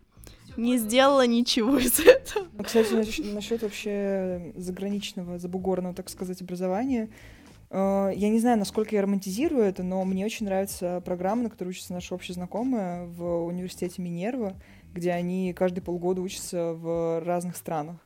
Не 0.58 0.78
сделала 0.78 1.26
ничего 1.26 1.78
из 1.78 2.00
этого. 2.00 2.48
Ну, 2.58 2.63
кстати, 2.63 2.94
насчет 3.34 3.62
вообще 3.62 4.54
заграничного, 4.56 5.39
забугорного, 5.39 5.96
так 5.96 6.10
сказать, 6.10 6.42
образования. 6.42 7.10
Э, 7.70 8.12
я 8.16 8.30
не 8.30 8.39
знаю, 8.39 8.60
насколько 8.60 8.96
я 8.96 9.02
романтизирую 9.02 9.63
это, 9.63 9.84
но 9.84 10.04
мне 10.06 10.26
очень 10.26 10.46
нравится 10.46 11.02
программа, 11.06 11.44
на 11.44 11.50
которой 11.50 11.70
учится 11.70 11.94
наша 11.94 12.13
общая 12.16 12.34
знакомая 12.34 13.06
в 13.06 13.46
университете 13.46 14.02
Минерва, 14.02 14.56
где 14.94 15.12
они 15.12 15.54
каждые 15.54 15.84
полгода 15.84 16.22
учатся 16.22 16.74
в 16.74 17.24
разных 17.26 17.58
странах. 17.58 17.98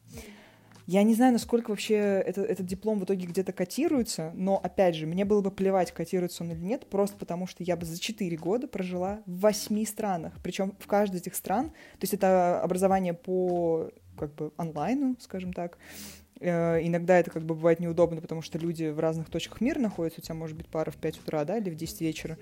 Я 0.87 1.03
не 1.03 1.13
знаю, 1.13 1.33
насколько 1.33 1.71
вообще 1.71 1.95
это, 1.95 2.41
этот 2.41 2.65
диплом 2.65 2.99
в 2.99 3.03
итоге 3.03 3.27
где-то 3.27 3.51
котируется, 3.51 4.31
но, 4.35 4.57
опять 4.57 4.95
же, 4.95 5.05
мне 5.05 5.25
было 5.25 5.41
бы 5.41 5.51
плевать, 5.51 5.91
котируется 5.91 6.45
он 6.45 6.53
или 6.53 6.59
нет, 6.59 6.87
просто 6.89 7.17
потому 7.17 7.45
что 7.45 7.61
я 7.61 7.75
бы 7.75 7.85
за 7.85 7.99
4 7.99 8.37
года 8.37 8.67
прожила 8.69 9.19
в 9.25 9.41
8 9.41 9.85
странах. 9.85 10.33
Причем 10.41 10.73
в 10.79 10.87
каждой 10.87 11.17
из 11.17 11.21
этих 11.23 11.35
стран, 11.35 11.71
то 11.71 12.03
есть 12.03 12.13
это 12.13 12.61
образование 12.61 13.13
по 13.13 13.91
как 14.17 14.33
бы 14.35 14.53
онлайну, 14.55 15.17
скажем 15.19 15.51
так, 15.51 15.77
э, 16.39 16.79
Иногда 16.87 17.19
это 17.19 17.31
как 17.31 17.43
бы 17.43 17.53
бывает 17.53 17.81
неудобно, 17.81 18.21
потому 18.21 18.41
что 18.41 18.57
люди 18.57 18.85
в 18.85 18.99
разных 18.99 19.29
точках 19.29 19.59
мира 19.59 19.79
находятся. 19.79 20.21
У 20.21 20.23
тебя 20.23 20.35
может 20.35 20.55
быть 20.55 20.67
пара 20.67 20.89
в 20.89 20.95
5 20.95 21.19
утра, 21.19 21.43
да, 21.43 21.57
или 21.57 21.69
в 21.69 21.75
10 21.75 21.99
вечера. 21.99 22.37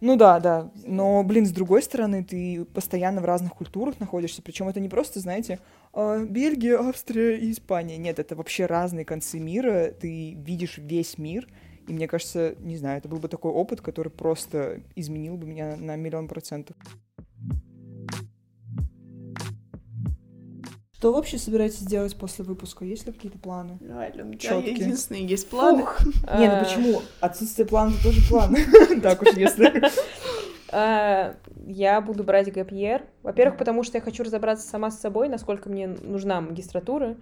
Ну 0.00 0.16
да, 0.16 0.40
да. 0.40 0.70
Но, 0.84 1.22
блин, 1.22 1.46
с 1.46 1.50
другой 1.50 1.82
стороны, 1.82 2.22
ты 2.22 2.64
постоянно 2.66 3.20
в 3.20 3.24
разных 3.24 3.54
культурах 3.54 3.98
находишься. 3.98 4.42
Причем 4.42 4.68
это 4.68 4.78
не 4.78 4.88
просто, 4.88 5.20
знаете, 5.20 5.58
а, 5.92 6.22
Бельгия, 6.24 6.78
Австрия 6.78 7.38
и 7.38 7.50
Испания. 7.50 7.96
Нет, 7.96 8.18
это 8.18 8.36
вообще 8.36 8.66
разные 8.66 9.04
концы 9.04 9.38
мира. 9.38 9.92
Ты 9.98 10.34
видишь 10.34 10.78
весь 10.78 11.16
мир. 11.16 11.48
И 11.88 11.92
мне 11.92 12.08
кажется, 12.08 12.56
не 12.58 12.76
знаю, 12.76 12.98
это 12.98 13.08
был 13.08 13.18
бы 13.18 13.28
такой 13.28 13.52
опыт, 13.52 13.80
который 13.80 14.10
просто 14.10 14.80
изменил 14.96 15.36
бы 15.36 15.46
меня 15.46 15.76
на 15.76 15.96
миллион 15.96 16.28
процентов. 16.28 16.76
Что 21.06 21.12
вообще 21.12 21.38
собираетесь 21.38 21.82
делать 21.82 22.16
после 22.16 22.44
выпуска? 22.44 22.84
Есть 22.84 23.06
ли 23.06 23.12
какие-то 23.12 23.38
планы? 23.38 23.78
Реально, 23.80 24.24
у 24.24 24.26
меня 24.26 24.56
единственные 24.56 25.24
есть 25.24 25.48
планы. 25.48 25.84
Не, 26.36 26.48
ну 26.50 26.64
почему? 26.64 27.00
Отсутствие 27.20 27.64
плана— 27.64 27.92
тоже 28.02 28.20
планы. 28.28 28.58
Так 29.04 29.22
уж 29.22 29.34
если... 29.34 29.72
А, 30.72 31.36
я 31.64 32.00
буду 32.00 32.24
брать 32.24 32.52
ГПР. 32.52 33.06
Во-первых, 33.22 33.56
потому 33.56 33.84
что 33.84 33.98
я 33.98 34.02
хочу 34.02 34.24
разобраться 34.24 34.68
сама 34.68 34.90
с 34.90 34.98
собой, 34.98 35.28
насколько 35.28 35.70
мне 35.70 35.86
нужна 35.86 36.40
магистратура. 36.40 37.16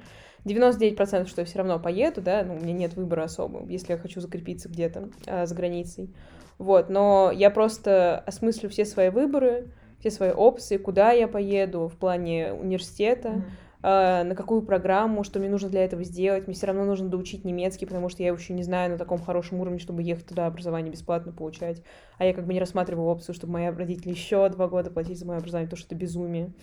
99% 0.47 1.27
что 1.27 1.43
я 1.43 1.45
все 1.45 1.59
равно 1.59 1.79
поеду, 1.79 2.23
да, 2.23 2.43
ну, 2.43 2.55
у 2.55 2.61
меня 2.61 2.73
нет 2.73 2.95
выбора 2.95 3.25
особо, 3.25 3.71
если 3.71 3.93
я 3.93 3.99
хочу 3.99 4.23
закрепиться 4.23 4.71
где-то 4.71 5.11
а, 5.27 5.45
за 5.45 5.55
границей. 5.55 6.09
Вот, 6.57 6.89
но 6.89 7.31
я 7.35 7.51
просто 7.51 8.19
осмыслю 8.21 8.71
все 8.71 8.87
свои 8.87 9.11
выборы, 9.11 9.69
все 10.01 10.11
свои 10.11 10.31
опции, 10.31 10.79
куда 10.79 11.13
я 11.13 11.29
поеду 11.29 11.89
в 11.89 11.99
плане 11.99 12.55
университета, 12.55 13.29
mm-hmm 13.29 13.64
на 13.85 14.35
какую 14.35 14.63
программу, 14.63 15.25
что 15.25 15.39
мне 15.39 15.51
нужно 15.51 15.69
для 15.69 15.85
этого 15.85 16.05
сделать. 16.05 16.47
Мне 16.47 16.57
все 16.57 16.69
равно 16.69 16.87
нужно 16.87 17.11
доучить 17.11 17.45
немецкий, 17.45 17.85
потому 17.85 18.09
что 18.09 18.23
я 18.23 18.29
его 18.29 18.39
еще 18.39 18.55
не 18.55 18.63
знаю 18.63 18.93
на 18.93 18.97
таком 18.97 19.19
хорошем 19.19 19.61
уровне, 19.61 19.79
чтобы 19.79 20.03
ехать 20.03 20.27
туда 20.27 20.47
образование 20.47 20.91
бесплатно 20.91 21.33
получать. 21.33 21.83
А 22.17 22.25
я 22.25 22.33
как 22.33 22.47
бы 22.47 22.55
не 22.55 22.61
рассматриваю 22.61 23.09
опцию, 23.09 23.35
чтобы 23.35 23.53
мои 23.53 23.67
родители 23.67 24.09
еще 24.09 24.49
два 24.49 24.69
года 24.69 24.91
платить 24.91 25.19
за 25.19 25.27
мое 25.27 25.37
образование, 25.37 25.69
потому 25.69 25.79
что 25.79 25.89
это 25.89 25.97
безумие. 25.97 26.55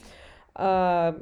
А, 0.56 1.16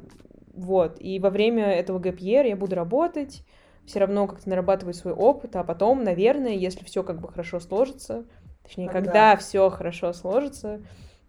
вот. 0.54 0.96
И 1.00 1.18
во 1.18 1.28
время 1.28 1.66
этого 1.66 1.98
ГПР 1.98 2.46
я 2.46 2.56
буду 2.56 2.76
работать, 2.76 3.44
все 3.84 3.98
равно 3.98 4.26
как-то 4.26 4.48
нарабатывать 4.48 4.96
свой 4.96 5.12
опыт, 5.12 5.54
а 5.54 5.64
потом, 5.64 6.02
наверное, 6.02 6.52
если 6.52 6.82
все 6.82 7.02
как 7.02 7.20
бы 7.20 7.28
хорошо 7.28 7.60
сложится, 7.60 8.24
точнее, 8.62 8.88
когда, 8.88 9.00
когда 9.04 9.36
все 9.36 9.68
хорошо 9.68 10.14
сложится, 10.14 10.80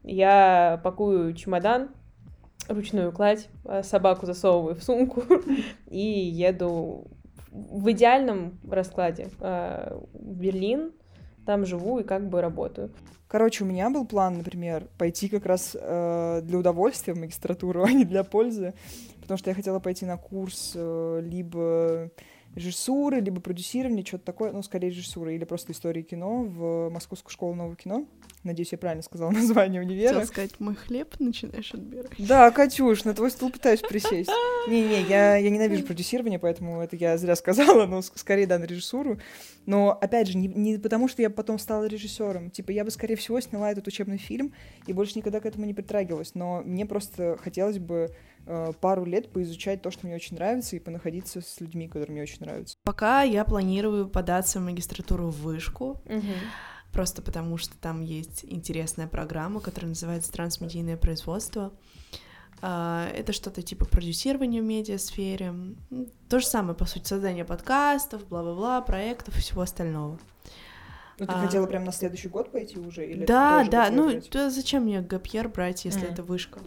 я 0.04 0.80
пакую 0.82 1.34
чемодан, 1.34 1.90
ручную 2.68 3.12
кладь, 3.12 3.50
а 3.66 3.84
собаку 3.84 4.26
засовываю 4.26 4.76
в 4.76 4.84
сумку 4.84 5.24
и 5.90 6.00
еду 6.00 7.08
в 7.52 7.92
идеальном 7.92 8.60
раскладе 8.70 9.28
а, 9.40 10.02
в 10.14 10.40
Берлин, 10.40 10.94
там 11.46 11.66
живу 11.66 12.00
и 12.00 12.04
как 12.04 12.30
бы 12.30 12.42
работаю. 12.42 12.92
Короче, 13.28 13.64
у 13.64 13.68
меня 13.68 13.90
был 13.90 14.06
план, 14.06 14.40
например, 14.40 14.88
пойти 14.98 15.30
как 15.30 15.46
раз 15.46 15.76
э, 15.80 16.42
для 16.44 16.58
удовольствия 16.58 17.14
в 17.14 17.18
магистратуру, 17.18 17.84
а 17.88 17.92
не 17.92 18.04
для 18.04 18.24
пользы, 18.24 18.74
потому 19.22 19.38
что 19.38 19.50
я 19.50 19.56
хотела 19.56 19.80
пойти 19.80 20.06
на 20.06 20.18
курс 20.18 20.74
э, 20.76 21.22
либо 21.24 22.12
режиссуры, 22.56 23.22
либо 23.22 23.40
продюсирования, 23.40 24.04
что-то 24.04 24.26
такое, 24.26 24.52
ну, 24.52 24.62
скорее 24.62 24.90
режиссуры, 24.90 25.36
или 25.36 25.46
просто 25.46 25.72
истории 25.72 26.02
кино 26.02 26.44
в 26.44 26.90
Московскую 26.90 27.32
школу 27.32 27.56
нового 27.56 27.76
кино. 27.76 28.06
Надеюсь, 28.44 28.72
я 28.72 28.78
правильно 28.78 29.04
сказала 29.04 29.32
название 29.32 29.82
универа. 29.82 30.10
Хотела 30.10 30.26
сказать, 30.26 30.60
мой 30.60 30.76
хлеб 30.76 31.16
начинаешь 31.20 31.74
отбирать. 31.74 32.12
Да, 32.18 32.52
Катюш, 32.52 33.04
на 33.04 33.14
твой 33.14 33.32
стул 33.32 33.52
пытаюсь 33.52 33.82
присесть. 33.82 34.30
Не-не, 34.68 35.02
я, 35.04 35.38
я 35.38 35.50
ненавижу 35.50 35.84
продюсирование, 35.84 36.40
поэтому 36.40 36.82
это 36.82 36.96
я 36.96 37.18
зря 37.18 37.36
сказала, 37.36 37.86
но 37.86 38.02
скорее, 38.02 38.48
да, 38.48 38.60
на 38.60 38.66
режиссуру. 38.66 39.20
Но, 39.66 39.92
опять 39.92 40.28
же, 40.28 40.38
не, 40.38 40.48
не 40.48 40.78
потому, 40.78 41.08
что 41.08 41.22
я 41.22 41.30
потом 41.30 41.60
стала 41.60 41.86
режиссером. 41.86 42.50
Типа, 42.50 42.72
я 42.72 42.84
бы, 42.84 42.92
скорее 42.92 43.16
всего, 43.16 43.40
сняла 43.40 43.72
этот 43.72 43.88
учебный 43.88 44.18
фильм 44.18 44.54
и 44.88 44.94
больше 44.94 45.18
никогда 45.18 45.40
к 45.40 45.46
этому 45.46 45.66
не 45.66 45.74
притрагивалась. 45.74 46.36
Но 46.36 46.62
мне 46.66 46.86
просто 46.86 47.38
хотелось 47.42 47.80
бы 47.80 48.10
пару 48.82 49.06
лет 49.06 49.32
поизучать 49.32 49.82
то, 49.82 49.92
что 49.92 50.06
мне 50.06 50.16
очень 50.16 50.36
нравится, 50.36 50.76
и 50.76 50.80
понаходиться 50.80 51.42
с 51.42 51.60
людьми, 51.62 51.88
которые 51.88 52.12
мне 52.12 52.24
очень 52.24 52.42
нравятся. 52.42 52.76
Пока 52.84 53.24
я 53.24 53.46
планирую 53.46 54.08
податься 54.08 54.60
в 54.60 54.64
магистратуру 54.64 55.30
в 55.30 55.42
вышку. 55.42 56.02
Угу 56.06 56.22
просто 56.92 57.22
потому 57.22 57.58
что 57.58 57.78
там 57.78 58.02
есть 58.02 58.46
интересная 58.48 59.08
программа, 59.08 59.60
которая 59.60 59.90
называется 59.90 60.32
«Трансмедийное 60.32 60.98
производство». 60.98 61.72
А, 62.62 63.10
это 63.16 63.34
что-то 63.34 63.62
типа 63.62 63.86
продюсирования 63.86 64.62
в 64.62 64.66
медиасфере. 64.66 65.54
То 66.30 66.40
же 66.40 66.46
самое, 66.46 66.76
по 66.76 66.86
сути, 66.86 67.08
создание 67.08 67.44
подкастов, 67.44 68.28
бла-бла-бла, 68.28 68.82
проектов 68.82 69.36
и 69.38 69.42
всего 69.42 69.62
остального. 69.62 70.20
Ну, 71.18 71.26
ты 71.26 71.34
а, 71.34 71.42
хотела 71.42 71.66
прям 71.66 71.86
на 71.86 71.92
следующий 71.92 72.30
год 72.30 72.52
пойти 72.52 72.78
уже? 72.78 73.06
Или 73.06 73.26
да, 73.26 73.66
да, 73.70 73.90
ну, 73.90 74.22
то 74.22 74.50
зачем 74.50 74.84
мне 74.84 75.02
ГПР 75.02 75.50
брать, 75.50 75.86
если 75.86 76.04
mm. 76.04 76.12
это 76.12 76.24
вышка? 76.24 76.60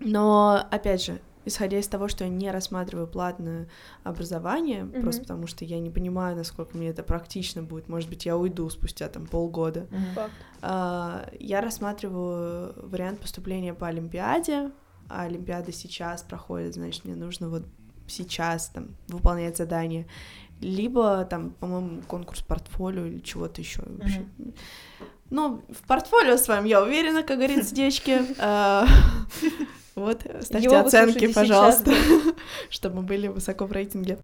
Но, 0.00 0.66
опять 0.70 1.04
же, 1.04 1.20
исходя 1.44 1.78
из 1.78 1.88
того, 1.88 2.08
что 2.08 2.24
я 2.24 2.30
не 2.30 2.50
рассматриваю 2.50 3.06
платное 3.06 3.68
образование, 4.04 4.82
mm-hmm. 4.82 5.00
просто 5.00 5.22
потому 5.22 5.46
что 5.46 5.64
я 5.64 5.78
не 5.80 5.90
понимаю, 5.90 6.36
насколько 6.36 6.76
мне 6.76 6.88
это 6.88 7.02
практично 7.02 7.62
будет. 7.62 7.88
Может 7.88 8.08
быть, 8.08 8.26
я 8.26 8.36
уйду 8.36 8.68
спустя 8.70 9.08
там 9.08 9.26
полгода. 9.26 9.86
Mm-hmm. 9.90 10.30
А, 10.62 11.30
я 11.38 11.60
рассматриваю 11.60 12.74
вариант 12.88 13.20
поступления 13.20 13.74
по 13.74 13.86
Олимпиаде 13.86 14.70
а 15.08 15.22
Олимпиада 15.22 15.72
сейчас 15.72 16.22
проходит, 16.22 16.74
значит, 16.74 17.04
мне 17.04 17.14
нужно 17.14 17.48
вот 17.48 17.64
сейчас 18.06 18.68
там 18.68 18.88
выполнять 19.08 19.56
задание. 19.56 20.06
Либо 20.60 21.24
там, 21.24 21.50
по-моему, 21.50 22.02
конкурс 22.02 22.42
портфолио 22.42 23.04
или 23.06 23.20
чего-то 23.20 23.60
еще. 23.60 23.82
Mm-hmm. 23.82 24.54
Ну, 25.30 25.62
в 25.68 25.86
портфолио 25.86 26.36
с 26.36 26.48
вами 26.48 26.68
я 26.68 26.82
уверена, 26.82 27.22
как 27.22 27.38
говорится, 27.38 27.74
девочки. 27.74 28.20
Вот, 29.98 30.24
ставьте 30.42 30.76
оценки, 30.76 31.32
пожалуйста, 31.32 31.92
чтобы 32.70 33.02
были 33.02 33.26
высоко 33.26 33.66
в 33.66 33.72
рейтинге. 33.72 34.18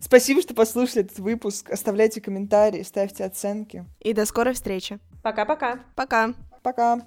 Спасибо, 0.00 0.40
что 0.40 0.54
послушали 0.54 1.04
этот 1.04 1.18
выпуск. 1.18 1.70
Оставляйте 1.70 2.20
комментарии, 2.20 2.82
ставьте 2.82 3.24
оценки. 3.24 3.84
И 4.00 4.12
до 4.14 4.24
скорой 4.26 4.54
встречи. 4.54 5.00
Пока-пока. 5.22 5.80
Пока. 5.96 6.34
Пока. 6.62 7.00